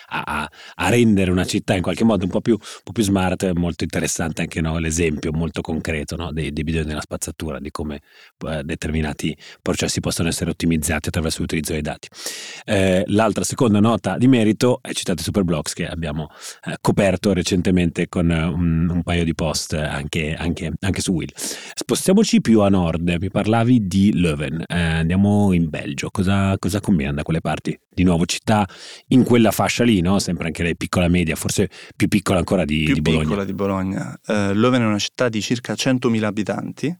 a, 0.07 0.49
a, 0.75 0.89
rendere 0.89 1.31
una 1.31 1.45
città 1.45 1.75
in 1.75 1.81
qualche 1.81 2.03
modo 2.03 2.23
un 2.23 2.29
po' 2.29 2.41
più, 2.41 2.53
un 2.53 2.81
po 2.83 2.91
più 2.91 3.03
smart, 3.03 3.45
è 3.45 3.53
molto 3.53 3.83
interessante 3.83 4.41
anche 4.41 4.61
no, 4.61 4.77
l'esempio 4.77 5.31
molto 5.31 5.61
concreto 5.61 6.15
no, 6.15 6.31
dei, 6.31 6.51
dei 6.51 6.63
bisogni 6.63 6.85
della 6.85 7.01
spazzatura, 7.01 7.59
di 7.59 7.71
come 7.71 8.01
eh, 8.47 8.63
determinati 8.63 9.35
processi 9.61 9.99
possono 9.99 10.29
essere 10.29 10.49
ottimizzati 10.51 11.09
attraverso 11.09 11.41
l'utilizzo 11.41 11.73
dei 11.73 11.81
dati. 11.81 12.07
Eh, 12.65 13.03
l'altra 13.07 13.43
seconda 13.43 13.79
nota 13.79 14.17
di 14.17 14.27
merito 14.27 14.79
è 14.81 14.91
citata 14.93 15.21
Superblocks 15.21 15.73
che 15.73 15.87
abbiamo 15.87 16.29
eh, 16.65 16.77
coperto 16.81 17.33
recentemente 17.33 18.07
con 18.07 18.29
un, 18.29 18.89
un, 18.89 19.03
paio 19.03 19.23
di 19.23 19.33
post 19.33 19.73
anche, 19.73 20.35
anche, 20.35 20.71
anche, 20.79 21.01
su 21.01 21.11
Will. 21.11 21.29
Spostiamoci 21.35 22.41
più 22.41 22.61
a 22.61 22.69
nord, 22.69 23.17
mi 23.19 23.29
parlavi 23.29 23.87
di 23.87 24.13
Leuven, 24.13 24.63
eh, 24.67 24.79
andiamo 24.79 25.53
in 25.53 25.69
Belgio, 25.69 26.09
cosa, 26.09 26.55
cosa 26.57 26.79
combina 26.79 27.11
da 27.11 27.23
quelle 27.23 27.41
parti? 27.41 27.77
Di 27.89 28.03
nuovo 28.03 28.25
città 28.25 28.67
in 29.09 29.23
quella 29.23 29.51
fascia 29.51 29.83
lì 29.83 29.94
no? 30.01 30.19
Sempre 30.19 30.47
anche 30.47 30.63
lei 30.63 30.75
piccola 30.75 31.07
media, 31.07 31.35
forse 31.35 31.69
più 31.95 32.07
piccola 32.07 32.39
ancora 32.39 32.65
di, 32.65 32.83
più 32.83 32.93
di 32.93 33.01
Bologna. 33.01 33.23
piccola 33.23 33.43
di 33.43 33.53
Bologna. 33.53 34.19
Uh, 34.25 34.53
Leuven 34.53 34.81
è 34.81 34.85
una 34.85 34.99
città 34.99 35.29
di 35.29 35.41
circa 35.41 35.73
100.000 35.73 36.23
abitanti, 36.23 36.95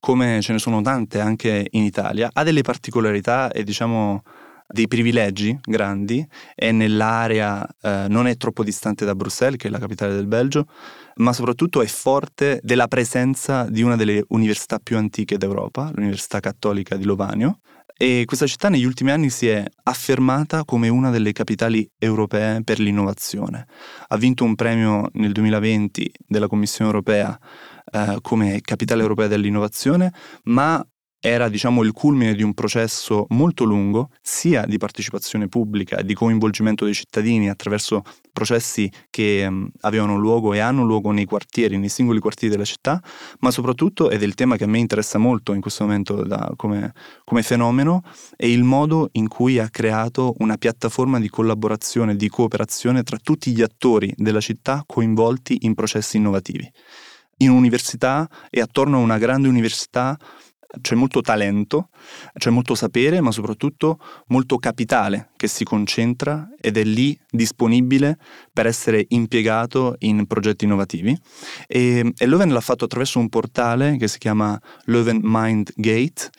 come 0.00 0.40
ce 0.40 0.52
ne 0.52 0.58
sono 0.58 0.80
tante 0.82 1.20
anche 1.20 1.66
in 1.70 1.82
Italia. 1.82 2.30
Ha 2.32 2.42
delle 2.42 2.62
particolarità 2.62 3.50
e 3.50 3.64
diciamo 3.64 4.22
dei 4.68 4.88
privilegi 4.88 5.56
grandi, 5.62 6.26
è 6.54 6.72
nell'area, 6.72 7.66
eh, 7.80 8.06
non 8.08 8.26
è 8.26 8.36
troppo 8.36 8.64
distante 8.64 9.04
da 9.04 9.14
Bruxelles, 9.14 9.58
che 9.58 9.68
è 9.68 9.70
la 9.70 9.78
capitale 9.78 10.14
del 10.14 10.26
Belgio, 10.26 10.66
ma 11.16 11.32
soprattutto 11.32 11.82
è 11.82 11.86
forte 11.86 12.60
della 12.62 12.88
presenza 12.88 13.68
di 13.68 13.82
una 13.82 13.96
delle 13.96 14.24
università 14.28 14.78
più 14.82 14.96
antiche 14.96 15.38
d'Europa, 15.38 15.90
l'Università 15.94 16.40
Cattolica 16.40 16.96
di 16.96 17.04
Lovanio, 17.04 17.60
e 17.98 18.24
questa 18.26 18.46
città 18.46 18.68
negli 18.68 18.84
ultimi 18.84 19.10
anni 19.10 19.30
si 19.30 19.48
è 19.48 19.64
affermata 19.84 20.64
come 20.64 20.88
una 20.88 21.10
delle 21.10 21.32
capitali 21.32 21.88
europee 21.98 22.62
per 22.62 22.78
l'innovazione. 22.78 23.66
Ha 24.08 24.16
vinto 24.16 24.44
un 24.44 24.54
premio 24.54 25.08
nel 25.14 25.32
2020 25.32 26.12
della 26.26 26.46
Commissione 26.46 26.90
europea 26.90 27.38
eh, 27.90 28.18
come 28.20 28.60
capitale 28.60 29.00
europea 29.00 29.28
dell'innovazione, 29.28 30.12
ma 30.44 30.86
era 31.20 31.48
diciamo 31.48 31.82
il 31.82 31.92
culmine 31.92 32.34
di 32.34 32.42
un 32.42 32.54
processo 32.54 33.26
molto 33.30 33.64
lungo, 33.64 34.10
sia 34.20 34.64
di 34.66 34.76
partecipazione 34.78 35.48
pubblica 35.48 35.96
e 35.96 36.04
di 36.04 36.14
coinvolgimento 36.14 36.84
dei 36.84 36.94
cittadini 36.94 37.48
attraverso 37.48 38.02
processi 38.32 38.90
che 39.10 39.44
um, 39.46 39.68
avevano 39.80 40.16
luogo 40.16 40.52
e 40.52 40.58
hanno 40.58 40.84
luogo 40.84 41.10
nei 41.10 41.24
quartieri, 41.24 41.78
nei 41.78 41.88
singoli 41.88 42.20
quartieri 42.20 42.52
della 42.54 42.66
città, 42.66 43.02
ma 43.40 43.50
soprattutto, 43.50 44.10
ed 44.10 44.22
è 44.22 44.24
il 44.24 44.34
tema 44.34 44.56
che 44.56 44.64
a 44.64 44.68
me 44.68 44.78
interessa 44.78 45.18
molto 45.18 45.52
in 45.54 45.60
questo 45.60 45.84
momento 45.84 46.22
da, 46.22 46.52
come, 46.54 46.92
come 47.24 47.42
fenomeno, 47.42 48.02
è 48.36 48.46
il 48.46 48.62
modo 48.62 49.08
in 49.12 49.28
cui 49.28 49.58
ha 49.58 49.68
creato 49.68 50.34
una 50.38 50.56
piattaforma 50.56 51.18
di 51.18 51.28
collaborazione, 51.28 52.14
di 52.14 52.28
cooperazione 52.28 53.02
tra 53.02 53.18
tutti 53.20 53.52
gli 53.52 53.62
attori 53.62 54.12
della 54.16 54.40
città 54.40 54.84
coinvolti 54.86 55.58
in 55.62 55.74
processi 55.74 56.18
innovativi. 56.18 56.70
In 57.38 57.50
un'università 57.50 58.28
e 58.48 58.60
attorno 58.60 58.96
a 58.96 59.00
una 59.00 59.18
grande 59.18 59.48
università 59.48 60.16
c'è 60.80 60.94
molto 60.94 61.20
talento, 61.20 61.88
c'è 62.36 62.50
molto 62.50 62.74
sapere, 62.74 63.20
ma 63.20 63.30
soprattutto 63.30 63.98
molto 64.28 64.58
capitale 64.58 65.30
che 65.36 65.46
si 65.48 65.64
concentra 65.64 66.48
ed 66.60 66.76
è 66.76 66.84
lì 66.84 67.18
disponibile 67.30 68.18
per 68.52 68.66
essere 68.66 69.04
impiegato 69.08 69.96
in 70.00 70.26
progetti 70.26 70.64
innovativi. 70.64 71.16
E, 71.66 72.12
e 72.16 72.26
Leuven 72.26 72.52
l'ha 72.52 72.60
fatto 72.60 72.84
attraverso 72.84 73.18
un 73.18 73.28
portale 73.28 73.96
che 73.96 74.08
si 74.08 74.18
chiama 74.18 74.60
Leuven 74.84 75.20
Mind 75.22 75.72
Gate, 75.74 76.30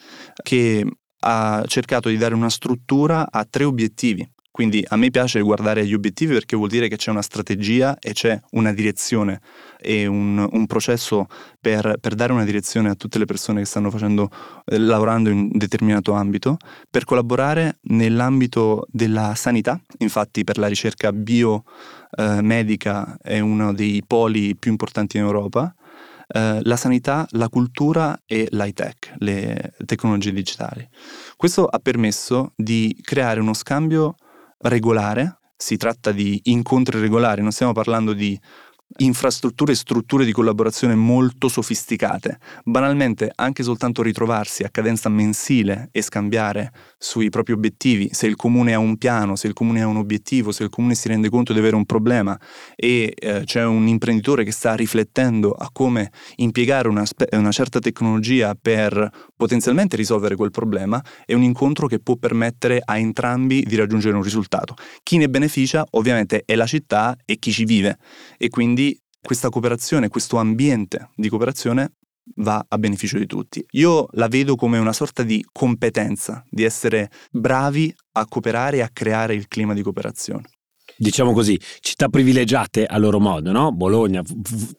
che 0.42 0.84
ha 1.20 1.64
cercato 1.66 2.08
di 2.08 2.16
dare 2.16 2.34
una 2.34 2.50
struttura 2.50 3.28
a 3.30 3.44
tre 3.44 3.64
obiettivi. 3.64 4.28
Quindi 4.50 4.84
a 4.88 4.96
me 4.96 5.10
piace 5.10 5.40
guardare 5.40 5.82
agli 5.82 5.94
obiettivi 5.94 6.32
perché 6.32 6.56
vuol 6.56 6.68
dire 6.68 6.88
che 6.88 6.96
c'è 6.96 7.10
una 7.10 7.22
strategia 7.22 7.96
e 8.00 8.12
c'è 8.12 8.40
una 8.52 8.72
direzione 8.72 9.40
e 9.78 10.06
un, 10.06 10.46
un 10.50 10.66
processo 10.66 11.26
per, 11.60 11.98
per, 12.00 12.14
dare 12.14 12.32
una 12.32 12.44
direzione 12.44 12.88
a 12.88 12.94
tutte 12.94 13.18
le 13.18 13.24
persone 13.24 13.60
che 13.60 13.66
stanno 13.66 13.90
facendo, 13.90 14.30
eh, 14.64 14.78
lavorando 14.78 15.30
in 15.30 15.50
determinato 15.52 16.12
ambito, 16.12 16.56
per 16.90 17.04
collaborare 17.04 17.78
nell'ambito 17.82 18.86
della 18.90 19.34
sanità. 19.36 19.80
Infatti 19.98 20.44
per 20.44 20.58
la 20.58 20.66
ricerca 20.66 21.12
biomedica 21.12 23.16
eh, 23.22 23.34
è 23.34 23.40
uno 23.40 23.72
dei 23.72 24.02
poli 24.04 24.56
più 24.56 24.72
importanti 24.72 25.18
in 25.18 25.24
Europa. 25.24 25.72
Uh, 26.28 26.60
la 26.60 26.76
sanità, 26.76 27.26
la 27.30 27.48
cultura 27.48 28.20
e 28.26 28.48
l'high 28.50 28.74
tech, 28.74 29.14
le 29.16 29.72
tecnologie 29.86 30.30
digitali. 30.30 30.86
Questo 31.36 31.64
ha 31.64 31.78
permesso 31.78 32.52
di 32.54 32.94
creare 33.00 33.40
uno 33.40 33.54
scambio 33.54 34.14
regolare, 34.60 35.38
si 35.56 35.76
tratta 35.76 36.12
di 36.12 36.40
incontri 36.44 37.00
regolari, 37.00 37.42
non 37.42 37.52
stiamo 37.52 37.72
parlando 37.72 38.12
di 38.12 38.38
infrastrutture 38.96 39.72
e 39.72 39.76
strutture 39.76 40.24
di 40.24 40.32
collaborazione 40.32 40.94
molto 40.94 41.48
sofisticate. 41.48 42.38
Banalmente, 42.64 43.30
anche 43.34 43.62
soltanto 43.62 44.02
ritrovarsi 44.02 44.64
a 44.64 44.70
cadenza 44.70 45.08
mensile 45.08 45.88
e 45.92 46.02
scambiare 46.02 46.72
sui 46.96 47.28
propri 47.28 47.52
obiettivi, 47.52 48.08
se 48.12 48.26
il 48.26 48.36
comune 48.36 48.74
ha 48.74 48.78
un 48.78 48.96
piano, 48.96 49.36
se 49.36 49.46
il 49.46 49.52
comune 49.52 49.82
ha 49.82 49.86
un 49.86 49.96
obiettivo, 49.96 50.52
se 50.52 50.64
il 50.64 50.70
comune 50.70 50.94
si 50.94 51.08
rende 51.08 51.28
conto 51.28 51.52
di 51.52 51.58
avere 51.58 51.76
un 51.76 51.84
problema 51.84 52.38
e 52.74 53.14
eh, 53.14 53.42
c'è 53.44 53.64
un 53.64 53.86
imprenditore 53.86 54.44
che 54.44 54.52
sta 54.52 54.74
riflettendo 54.74 55.52
a 55.52 55.68
come 55.72 56.10
impiegare 56.36 56.88
una, 56.88 57.04
spe- 57.04 57.28
una 57.32 57.52
certa 57.52 57.78
tecnologia 57.78 58.56
per 58.60 59.10
potenzialmente 59.36 59.96
risolvere 59.96 60.34
quel 60.34 60.50
problema, 60.50 61.02
è 61.24 61.34
un 61.34 61.42
incontro 61.42 61.86
che 61.86 62.00
può 62.00 62.16
permettere 62.16 62.80
a 62.84 62.98
entrambi 62.98 63.62
di 63.64 63.76
raggiungere 63.76 64.16
un 64.16 64.22
risultato. 64.22 64.74
Chi 65.02 65.18
ne 65.18 65.28
beneficia 65.28 65.86
ovviamente 65.90 66.42
è 66.44 66.54
la 66.54 66.66
città 66.66 67.16
e 67.24 67.38
chi 67.38 67.52
ci 67.52 67.64
vive 67.64 67.98
e 68.36 68.48
quindi 68.48 68.77
questa 69.20 69.48
cooperazione, 69.48 70.08
questo 70.08 70.36
ambiente 70.36 71.10
di 71.14 71.28
cooperazione 71.28 71.92
va 72.36 72.64
a 72.66 72.78
beneficio 72.78 73.18
di 73.18 73.26
tutti. 73.26 73.64
Io 73.72 74.06
la 74.12 74.28
vedo 74.28 74.54
come 74.54 74.78
una 74.78 74.92
sorta 74.92 75.22
di 75.22 75.44
competenza, 75.50 76.44
di 76.48 76.64
essere 76.64 77.10
bravi 77.30 77.94
a 78.12 78.26
cooperare 78.26 78.78
e 78.78 78.82
a 78.82 78.90
creare 78.92 79.34
il 79.34 79.48
clima 79.48 79.74
di 79.74 79.82
cooperazione 79.82 80.48
diciamo 80.98 81.32
così, 81.32 81.58
città 81.80 82.08
privilegiate 82.08 82.84
a 82.84 82.98
loro 82.98 83.20
modo, 83.20 83.52
no? 83.52 83.72
Bologna, 83.72 84.22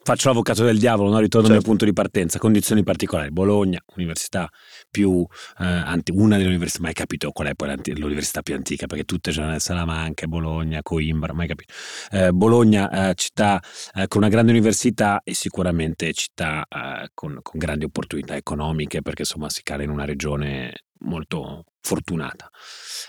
faccio 0.02 0.28
l'avvocato 0.28 0.64
del 0.64 0.78
diavolo, 0.78 1.10
no? 1.10 1.18
ritorno 1.18 1.46
certo. 1.46 1.62
al 1.62 1.66
punto 1.66 1.84
di 1.84 1.92
partenza, 1.92 2.38
condizioni 2.38 2.82
particolari. 2.82 3.30
Bologna, 3.30 3.80
università 3.96 4.48
più 4.90 5.26
eh, 5.58 5.64
anti, 5.64 6.12
una 6.12 6.36
delle 6.36 6.48
università, 6.48 6.82
mai 6.82 6.92
capito 6.92 7.30
qual 7.30 7.48
è 7.48 7.54
poi 7.54 7.76
l'università 7.96 8.42
più 8.42 8.54
antica, 8.54 8.86
perché 8.86 9.04
tutte 9.04 9.30
c'erano 9.30 9.58
Salamanca, 9.58 10.26
Bologna, 10.26 10.82
Coimbra, 10.82 11.32
mai 11.32 11.46
capito. 11.46 11.72
Eh, 12.10 12.32
Bologna, 12.32 13.10
eh, 13.10 13.14
città 13.14 13.62
eh, 13.94 14.08
con 14.08 14.22
una 14.22 14.30
grande 14.30 14.52
università 14.52 15.22
e 15.24 15.34
sicuramente 15.34 16.12
città 16.12 16.66
eh, 16.68 17.10
con, 17.14 17.38
con 17.42 17.58
grandi 17.58 17.84
opportunità 17.84 18.34
economiche, 18.34 19.02
perché 19.02 19.22
insomma 19.22 19.48
si 19.48 19.62
cala 19.62 19.82
in 19.82 19.90
una 19.90 20.04
regione 20.04 20.84
molto 21.00 21.64
fortunata. 21.80 22.50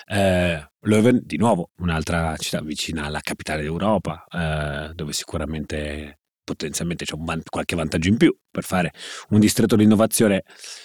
Eh, 0.07 0.69
Leuven, 0.81 1.21
di 1.23 1.37
nuovo, 1.37 1.71
un'altra 1.77 2.35
città 2.37 2.61
vicina 2.61 3.05
alla 3.05 3.19
capitale 3.21 3.61
d'Europa, 3.61 4.25
eh, 4.29 4.93
dove 4.93 5.13
sicuramente 5.13 6.20
potenzialmente 6.51 7.05
c'è 7.05 7.15
van- 7.17 7.41
qualche 7.49 7.75
vantaggio 7.75 8.09
in 8.09 8.17
più 8.17 8.35
per 8.49 8.63
fare 8.63 8.91
un 9.29 9.39
distretto 9.39 9.75
di 9.75 9.83
innovazione. 9.83 10.43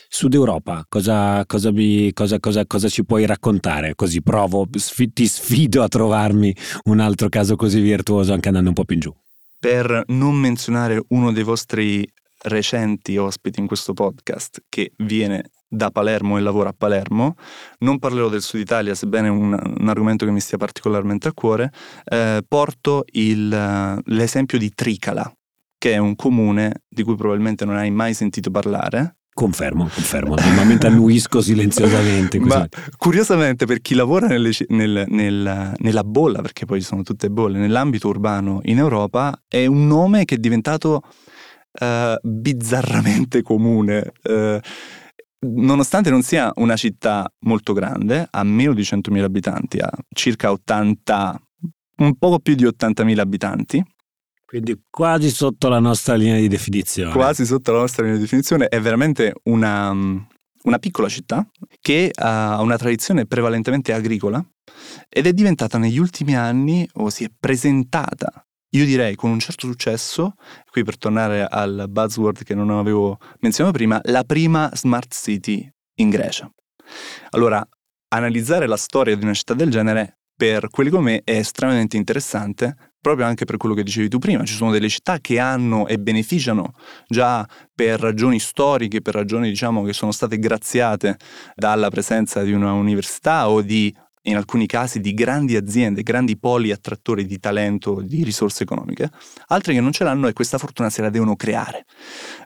Sud 0.09 0.35
Europa, 0.35 0.85
cosa, 0.89 1.45
cosa, 1.47 1.73
mi, 1.73 2.13
cosa, 2.13 2.39
cosa, 2.39 2.89
ci 2.89 3.05
puoi 3.05 3.27
raccontare? 3.27 3.95
Così 3.95 4.23
provo, 4.23 4.69
sf- 4.73 5.13
ti 5.13 5.27
sfido 5.27 5.83
a 5.83 5.89
trovarmi 5.89 6.55
un 6.85 7.01
altro 7.01 7.29
caso 7.29 7.57
così 7.57 7.81
virtuoso 7.81 8.33
anche 8.33 8.49
andando 8.49 8.71
un 8.71 8.75
po' 8.75 8.85
più 8.85 8.95
in 8.95 9.01
giù. 9.01 9.15
Per 9.59 10.05
non 10.09 10.37
menzionare 10.37 11.03
uno 11.09 11.33
dei 11.33 11.43
vostri 11.43 12.09
recenti 12.43 13.17
ospiti 13.17 13.59
in 13.59 13.67
questo 13.67 13.93
podcast 13.93 14.63
che 14.69 14.93
viene 14.99 15.51
da 15.69 15.91
Palermo 15.91 16.39
e 16.39 16.41
lavora 16.41 16.71
a 16.71 16.75
Palermo. 16.77 17.35
Non 17.79 17.99
parlerò 17.99 18.29
del 18.29 18.43
Sud 18.43 18.61
Italia, 18.61 18.95
sebbene 18.95 19.29
un, 19.29 19.53
un, 19.53 19.89
argomento 19.89 20.25
che 20.25 20.31
mi 20.31 20.41
stia 20.41 20.59
particolarmente 20.59 21.29
a 21.29 21.33
cuore. 21.33 21.71
Eh, 22.05 22.43
porto 22.47 23.05
il, 23.13 24.03
l'esempio 24.05 24.59
di 24.59 24.71
Tricala. 24.75 25.31
Che 25.79 25.93
è 25.93 25.99
un 25.99 26.15
comune 26.17 26.83
di 26.89 27.03
cui 27.03 27.17
probabilmente 27.17 27.65
non 27.65 27.77
hai 27.77 27.91
mai 27.91 28.15
sentito 28.15 28.51
parlare. 28.51 29.17
Confermo, 29.37 29.87
confermo. 29.93 30.35
Normalmente 30.35 30.87
annuisco 30.87 31.43
silenziosamente. 31.43 32.39
Così. 32.39 32.49
Ma 32.49 32.67
curiosamente 32.97 33.67
per 33.67 33.83
chi 33.83 33.95
lavora 33.95 34.27
nelle, 34.29 34.51
nel, 34.69 35.05
nel, 35.09 35.75
nella 35.77 36.05
bolla, 36.05 36.41
perché 36.41 36.65
poi 36.65 36.81
sono 36.81 37.03
tutte 37.03 37.29
bolle, 37.29 37.59
nell'ambito 37.59 38.09
urbano 38.09 38.61
in 38.65 38.79
Europa, 38.79 39.39
è 39.47 39.67
un 39.67 39.87
nome 39.87 40.25
che 40.25 40.37
è 40.37 40.39
diventato 40.39 41.03
uh, 41.81 42.17
bizzarramente 42.23 43.43
comune. 43.43 44.13
Uh, 44.23 44.59
nonostante 45.41 46.09
non 46.09 46.23
sia 46.23 46.51
una 46.57 46.77
città 46.77 47.31
molto 47.41 47.73
grande, 47.73 48.27
ha 48.31 48.43
meno 48.43 48.73
di 48.73 48.83
100.000 48.83 49.23
abitanti, 49.23 49.79
ha 49.79 49.91
circa 50.15 50.51
80, 50.51 51.41
un 51.99 52.17
poco 52.17 52.39
più 52.39 52.55
di 52.55 52.65
80.000 52.65 53.19
abitanti. 53.19 53.85
Quindi 54.47 54.81
quasi 54.89 55.31
sotto 55.31 55.69
la 55.69 55.81
nostra 55.81 56.15
linea 56.15 56.39
di 56.39 56.49
definizione. 56.49 57.13
Quasi 57.13 57.45
sotto 57.45 57.73
la 57.73 57.81
nostra 57.81 58.05
linea 58.05 58.17
di 58.17 58.25
definizione, 58.25 58.69
è 58.69 58.81
veramente 58.81 59.35
una, 59.45 59.91
una 59.91 60.79
piccola 60.79 61.09
città 61.09 61.47
che 61.81 62.13
ha 62.15 62.61
una 62.63 62.79
tradizione 62.79 63.27
prevalentemente 63.27 63.93
agricola 63.93 64.45
ed 65.09 65.27
è 65.27 65.33
diventata 65.33 65.79
negli 65.79 65.99
ultimi 65.99 66.37
anni, 66.37 66.89
o 66.95 67.11
si 67.11 67.25
è 67.25 67.31
presentata 67.39 68.47
io 68.77 68.85
direi 68.85 69.15
con 69.15 69.31
un 69.31 69.39
certo 69.39 69.67
successo, 69.67 70.35
qui 70.71 70.85
per 70.85 70.99
tornare 70.99 71.47
al 71.49 71.87
buzzword 71.89 72.43
che 72.43 72.55
non 72.55 72.71
avevo 72.71 73.19
menzionato 73.41 73.77
prima, 73.77 73.99
la 74.05 74.25
prima 74.25 74.71
smart 74.75 75.15
city 75.15 75.69
in 75.97 76.11
Grecia. 76.11 76.51
Allora, 77.31 77.67
analizzare 78.09 78.67
la 78.67 78.77
storia 78.77 79.17
di 79.17 79.25
una 79.25 79.33
città 79.33 79.55
del 79.55 79.71
genere 79.71 80.19
per 80.37 80.69
quelli 80.69 80.91
come 80.91 81.11
me 81.11 81.23
è 81.25 81.39
estremamente 81.39 81.97
interessante, 81.97 82.77
proprio 83.07 83.27
anche 83.27 83.45
per 83.45 83.57
quello 83.57 83.77
che 83.77 83.85
dicevi 83.85 84.09
tu 84.09 84.19
prima. 84.19 84.43
Ci 84.43 84.55
sono 84.55 84.73
delle 84.73 84.89
città 84.89 85.21
che 85.21 85.39
hanno 85.39 85.87
e 85.87 85.97
beneficiano 85.97 86.73
già 87.07 87.49
per 87.73 88.01
ragioni 88.01 88.41
storiche, 88.41 89.01
per 89.01 89.15
ragioni 89.15 89.49
diciamo 89.49 89.85
che 89.85 89.93
sono 89.93 90.11
state 90.11 90.41
graziate 90.41 91.17
dalla 91.55 91.89
presenza 91.89 92.43
di 92.43 92.51
una 92.51 92.73
università 92.73 93.49
o 93.49 93.63
di 93.63 93.95
in 94.23 94.35
alcuni 94.35 94.67
casi 94.67 94.99
di 94.99 95.15
grandi 95.15 95.55
aziende, 95.55 96.03
grandi 96.03 96.37
poli 96.37 96.73
attrattori 96.73 97.27
di 97.27 97.39
talento, 97.39 98.01
di 98.01 98.25
risorse 98.25 98.65
economiche, 98.65 99.09
altri 99.47 99.75
che 99.75 99.81
non 99.81 99.93
ce 99.93 100.03
l'hanno 100.03 100.27
e 100.27 100.33
questa 100.33 100.59
fortuna 100.59 100.91
se 100.91 101.01
la 101.01 101.11
devono 101.11 101.37
creare. 101.37 101.85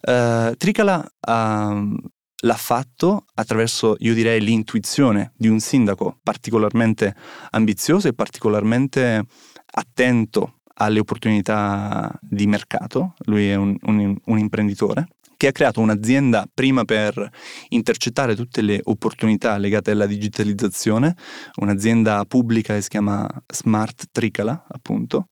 Uh, 0.02 0.54
Tricala 0.56 0.98
uh, 0.98 1.96
l'ha 2.42 2.56
fatto 2.56 3.24
attraverso, 3.32 3.96
io 4.00 4.12
direi, 4.12 4.42
l'intuizione 4.42 5.32
di 5.38 5.48
un 5.48 5.58
sindaco 5.58 6.18
particolarmente 6.22 7.16
ambizioso 7.48 8.08
e 8.08 8.12
particolarmente 8.12 9.24
attento 9.70 10.60
alle 10.74 11.00
opportunità 11.00 12.16
di 12.22 12.46
mercato, 12.46 13.14
lui 13.26 13.48
è 13.48 13.54
un, 13.54 13.76
un, 13.82 14.16
un 14.24 14.38
imprenditore 14.38 15.06
che 15.40 15.46
ha 15.46 15.52
creato 15.52 15.80
un'azienda 15.80 16.46
prima 16.52 16.84
per 16.84 17.30
intercettare 17.70 18.36
tutte 18.36 18.60
le 18.60 18.78
opportunità 18.84 19.56
legate 19.56 19.92
alla 19.92 20.04
digitalizzazione, 20.04 21.16
un'azienda 21.62 22.26
pubblica 22.26 22.74
che 22.74 22.82
si 22.82 22.90
chiama 22.90 23.26
Smart 23.50 24.08
Tricala, 24.12 24.66
appunto, 24.68 25.28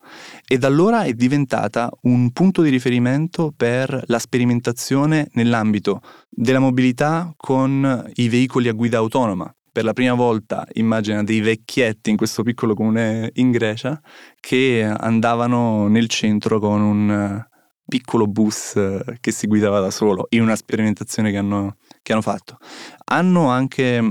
e 0.47 0.57
da 0.57 0.67
allora 0.67 1.03
è 1.03 1.13
diventata 1.13 1.91
un 2.05 2.33
punto 2.33 2.63
di 2.63 2.71
riferimento 2.71 3.53
per 3.55 4.03
la 4.07 4.19
sperimentazione 4.19 5.29
nell'ambito 5.33 6.01
della 6.31 6.59
mobilità 6.59 7.31
con 7.37 8.11
i 8.15 8.31
veicoli 8.31 8.69
a 8.69 8.73
guida 8.73 8.97
autonoma, 8.97 9.55
per 9.79 9.87
la 9.87 9.93
prima 9.93 10.15
volta 10.15 10.67
immagina 10.73 11.23
dei 11.23 11.39
vecchietti 11.39 12.11
in 12.11 12.17
questo 12.17 12.43
piccolo 12.43 12.75
comune 12.75 13.31
in 13.35 13.53
Grecia 13.53 14.01
che 14.41 14.83
andavano 14.83 15.87
nel 15.87 16.09
centro 16.09 16.59
con 16.59 16.81
un 16.81 17.47
piccolo 17.87 18.27
bus 18.27 18.75
eh, 18.75 19.19
che 19.21 19.31
si 19.31 19.47
guidava 19.47 19.79
da 19.79 19.93
solo 19.93 20.27
in 20.31 20.43
una 20.43 20.57
sperimentazione 20.57 21.31
che 21.31 21.37
hanno, 21.37 21.77
che 22.03 22.11
hanno 22.11 22.23
fatto. 22.23 22.59
Hanno 23.05 23.51
anche 23.51 24.03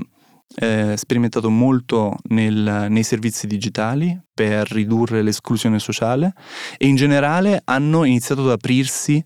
eh, 0.55 0.93
sperimentato 0.95 1.49
molto 1.49 2.15
nel, 2.29 2.85
nei 2.87 3.03
servizi 3.03 3.45
digitali 3.45 4.17
per 4.33 4.71
ridurre 4.71 5.21
l'esclusione 5.21 5.79
sociale 5.79 6.31
e 6.77 6.87
in 6.87 6.95
generale 6.95 7.61
hanno 7.65 8.05
iniziato 8.05 8.43
ad 8.43 8.51
aprirsi 8.51 9.21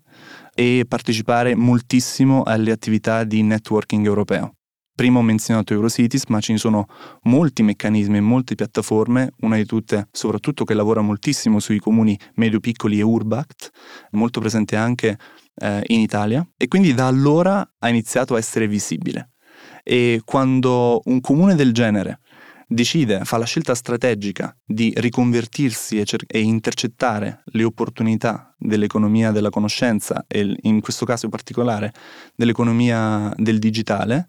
e 0.52 0.86
partecipare 0.88 1.54
moltissimo 1.54 2.42
alle 2.42 2.72
attività 2.72 3.22
di 3.22 3.44
networking 3.44 4.04
europeo. 4.04 4.56
Prima 4.94 5.18
ho 5.18 5.22
menzionato 5.22 5.72
Eurocities, 5.72 6.24
ma 6.26 6.38
ne 6.46 6.58
sono 6.58 6.86
molti 7.22 7.62
meccanismi 7.62 8.18
e 8.18 8.20
molte 8.20 8.54
piattaforme, 8.54 9.32
una 9.40 9.56
di 9.56 9.64
tutte 9.64 10.08
soprattutto 10.12 10.64
che 10.64 10.74
lavora 10.74 11.00
moltissimo 11.00 11.60
sui 11.60 11.78
comuni 11.78 12.18
medio-piccoli 12.34 12.98
e 12.98 13.02
Urbact, 13.02 13.70
molto 14.10 14.40
presente 14.40 14.76
anche 14.76 15.18
eh, 15.56 15.82
in 15.86 16.00
Italia, 16.00 16.46
e 16.58 16.68
quindi 16.68 16.92
da 16.92 17.06
allora 17.06 17.66
ha 17.78 17.88
iniziato 17.88 18.34
a 18.34 18.38
essere 18.38 18.68
visibile. 18.68 19.30
E 19.82 20.20
quando 20.26 21.00
un 21.06 21.20
comune 21.20 21.54
del 21.54 21.72
genere 21.72 22.20
decide, 22.72 23.24
fa 23.24 23.36
la 23.38 23.44
scelta 23.44 23.74
strategica 23.74 24.54
di 24.64 24.92
riconvertirsi 24.96 25.98
e, 25.98 26.04
cer- 26.04 26.24
e, 26.26 26.40
intercettare 26.40 27.42
le 27.46 27.64
opportunità 27.64 28.54
dell'economia 28.58 29.30
della 29.30 29.50
conoscenza 29.50 30.24
e 30.26 30.56
in 30.62 30.80
questo 30.80 31.04
caso 31.04 31.26
in 31.26 31.30
particolare 31.30 31.92
dell'economia 32.34 33.32
del 33.36 33.58
digitale, 33.58 34.28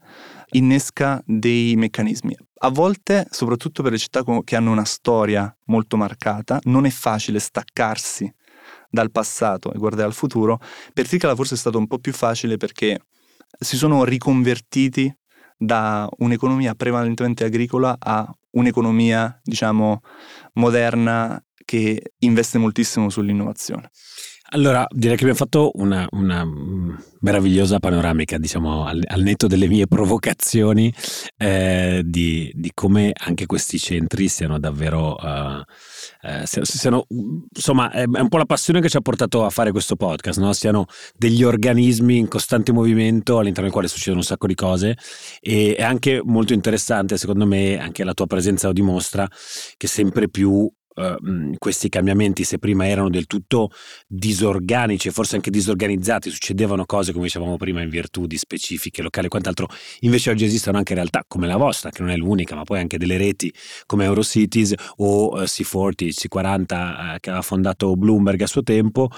innesca 0.53 1.21
dei 1.25 1.75
meccanismi. 1.75 2.35
A 2.59 2.69
volte, 2.69 3.27
soprattutto 3.29 3.83
per 3.83 3.91
le 3.91 3.97
città 3.97 4.23
che 4.43 4.55
hanno 4.55 4.71
una 4.71 4.85
storia 4.85 5.55
molto 5.65 5.97
marcata, 5.97 6.59
non 6.63 6.85
è 6.85 6.89
facile 6.89 7.39
staccarsi 7.39 8.33
dal 8.89 9.11
passato 9.11 9.73
e 9.73 9.77
guardare 9.77 10.07
al 10.07 10.13
futuro. 10.13 10.59
Per 10.93 11.07
Tricala 11.07 11.35
forse 11.35 11.55
è 11.55 11.57
stato 11.57 11.77
un 11.77 11.87
po' 11.87 11.99
più 11.99 12.13
facile 12.13 12.57
perché 12.57 13.05
si 13.59 13.75
sono 13.75 14.03
riconvertiti 14.03 15.13
da 15.57 16.07
un'economia 16.17 16.75
prevalentemente 16.75 17.43
agricola 17.43 17.95
a 17.99 18.31
un'economia, 18.51 19.39
diciamo, 19.43 20.01
moderna 20.53 21.43
che 21.65 22.13
investe 22.19 22.57
moltissimo 22.57 23.09
sull'innovazione. 23.09 23.89
Allora, 24.53 24.85
direi 24.91 25.15
che 25.15 25.23
abbiamo 25.23 25.39
fatto 25.39 25.71
una, 25.75 26.07
una 26.11 26.45
mm, 26.45 26.93
meravigliosa 27.21 27.79
panoramica, 27.79 28.37
diciamo, 28.37 28.85
al, 28.85 29.01
al, 29.03 29.23
netto 29.23 29.47
delle 29.47 29.67
mie 29.67 29.87
provocazioni, 29.87 30.93
eh, 31.37 32.03
di, 32.05 32.51
di, 32.53 32.69
come 32.71 33.13
anche 33.17 33.47
questi 33.47 33.79
centri 33.79 34.27
siano 34.27 34.59
davvero, 34.59 35.15
uh, 35.15 35.63
eh, 36.21 36.43
siano, 36.45 37.07
insomma, 37.51 37.89
è, 37.89 38.03
è, 38.03 38.19
un 38.19 38.27
po' 38.29 38.37
la 38.37 38.45
passione 38.45 38.79
che 38.79 38.89
ci 38.89 38.97
ha 38.97 39.01
portato 39.01 39.43
a 39.43 39.49
fare 39.49 39.71
questo 39.71 39.95
podcast, 39.95 40.39
no? 40.39 40.53
siano 40.53 40.85
degli 41.17 41.41
organismi 41.41 42.17
in 42.19 42.27
costante 42.27 42.71
movimento 42.71 43.39
all'interno 43.39 43.63
del 43.63 43.71
quale 43.71 43.87
succedono 43.87 44.19
un 44.19 44.25
sacco 44.25 44.45
di 44.45 44.55
cose 44.55 44.95
e 45.41 45.73
è 45.75 45.81
anche 45.81 46.21
molto 46.23 46.53
interessante, 46.53 47.17
secondo 47.17 47.47
me, 47.47 47.79
anche 47.79 48.03
la 48.03 48.13
tua 48.13 48.27
presenza 48.27 48.67
lo 48.67 48.73
dimostra, 48.73 49.27
che 49.77 49.87
sempre 49.87 50.29
più 50.29 50.71
Uh, 50.95 51.55
questi 51.57 51.89
cambiamenti, 51.89 52.43
se 52.43 52.59
prima 52.59 52.87
erano 52.87 53.09
del 53.09 53.25
tutto 53.25 53.71
disorganici 54.07 55.07
e 55.07 55.11
forse 55.11 55.35
anche 55.35 55.49
disorganizzati, 55.49 56.29
succedevano 56.29 56.85
cose 56.85 57.11
come 57.11 57.25
dicevamo 57.25 57.57
prima 57.57 57.81
in 57.81 57.89
virtù 57.89 58.27
di 58.27 58.37
specifiche 58.37 59.01
locali 59.01 59.25
e 59.25 59.29
quant'altro, 59.29 59.67
invece 60.01 60.29
oggi 60.29 60.45
esistono 60.45 60.77
anche 60.77 60.93
realtà 60.93 61.23
come 61.27 61.47
la 61.47 61.57
vostra, 61.57 61.89
che 61.89 62.01
non 62.01 62.11
è 62.11 62.15
l'unica, 62.15 62.55
ma 62.55 62.63
poi 62.63 62.79
anche 62.79 62.97
delle 62.97 63.17
reti 63.17 63.51
come 63.85 64.05
Eurocities 64.05 64.73
o 64.97 65.33
uh, 65.33 65.41
C40, 65.43 66.09
C40 66.09 66.61
uh, 66.61 67.19
che 67.19 67.29
aveva 67.29 67.41
fondato 67.41 67.95
Bloomberg 67.95 68.41
a 68.41 68.47
suo 68.47 68.61
tempo 68.61 69.09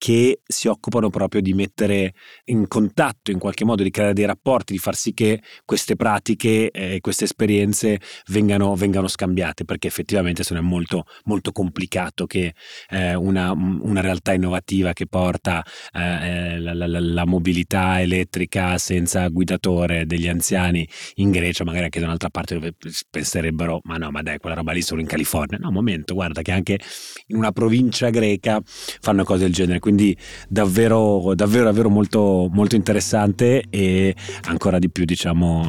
che 0.00 0.40
si 0.46 0.66
occupano 0.66 1.10
proprio 1.10 1.42
di 1.42 1.52
mettere 1.52 2.14
in 2.44 2.66
contatto, 2.68 3.30
in 3.30 3.38
qualche 3.38 3.66
modo, 3.66 3.82
di 3.82 3.90
creare 3.90 4.14
dei 4.14 4.24
rapporti, 4.24 4.72
di 4.72 4.78
far 4.78 4.94
sì 4.94 5.12
che 5.12 5.42
queste 5.66 5.94
pratiche 5.94 6.70
e 6.70 6.94
eh, 6.94 7.00
queste 7.00 7.24
esperienze 7.24 8.00
vengano, 8.28 8.74
vengano, 8.74 9.08
scambiate, 9.08 9.66
perché 9.66 9.88
effettivamente 9.88 10.42
se 10.42 10.54
no 10.54 10.60
è 10.60 10.62
molto, 10.62 11.04
molto 11.24 11.52
complicato 11.52 12.24
che 12.24 12.54
eh, 12.88 13.14
una, 13.14 13.52
una, 13.52 14.00
realtà 14.00 14.32
innovativa 14.32 14.94
che 14.94 15.06
porta 15.06 15.62
eh, 15.92 16.58
la, 16.58 16.72
la, 16.72 16.86
la, 16.86 17.26
mobilità 17.26 18.00
elettrica 18.00 18.78
senza 18.78 19.28
guidatore 19.28 20.06
degli 20.06 20.28
anziani 20.28 20.88
in 21.16 21.30
Grecia, 21.30 21.62
magari 21.62 21.84
anche 21.84 22.00
da 22.00 22.06
un'altra 22.06 22.30
parte 22.30 22.54
dove 22.54 22.74
penserebbero, 23.10 23.80
ma 23.84 23.98
no, 23.98 24.10
ma 24.10 24.22
dai, 24.22 24.38
quella 24.38 24.56
roba 24.56 24.72
lì 24.72 24.80
solo 24.80 25.02
in 25.02 25.06
California. 25.06 25.58
No, 25.60 25.68
un 25.68 25.74
momento, 25.74 26.14
guarda 26.14 26.40
che 26.40 26.52
anche 26.52 26.78
in 27.26 27.36
una 27.36 27.52
provincia 27.52 28.08
greca 28.08 28.62
fanno 28.64 29.24
cose 29.24 29.42
del 29.42 29.52
genere 29.52 29.78
quindi 29.90 30.16
davvero, 30.48 31.34
davvero, 31.34 31.64
davvero 31.64 31.90
molto, 31.90 32.48
molto 32.52 32.76
interessante 32.76 33.64
e 33.68 34.14
ancora 34.44 34.78
di 34.78 34.88
più 34.88 35.04
diciamo 35.04 35.68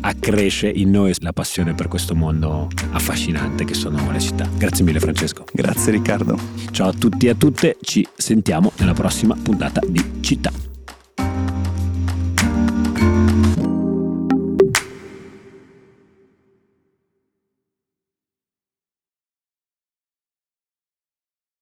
accresce 0.00 0.68
in 0.68 0.90
noi 0.90 1.14
la 1.18 1.32
passione 1.32 1.74
per 1.74 1.88
questo 1.88 2.14
mondo 2.14 2.68
affascinante 2.92 3.64
che 3.64 3.74
sono 3.74 4.10
le 4.10 4.20
città. 4.20 4.48
Grazie 4.56 4.84
mille 4.84 5.00
Francesco. 5.00 5.44
Grazie 5.52 5.92
Riccardo. 5.92 6.38
Ciao 6.70 6.88
a 6.88 6.92
tutti 6.92 7.26
e 7.26 7.30
a 7.30 7.34
tutte, 7.34 7.76
ci 7.82 8.06
sentiamo 8.16 8.72
nella 8.78 8.94
prossima 8.94 9.36
puntata 9.40 9.80
di 9.86 10.02
Città. 10.20 10.73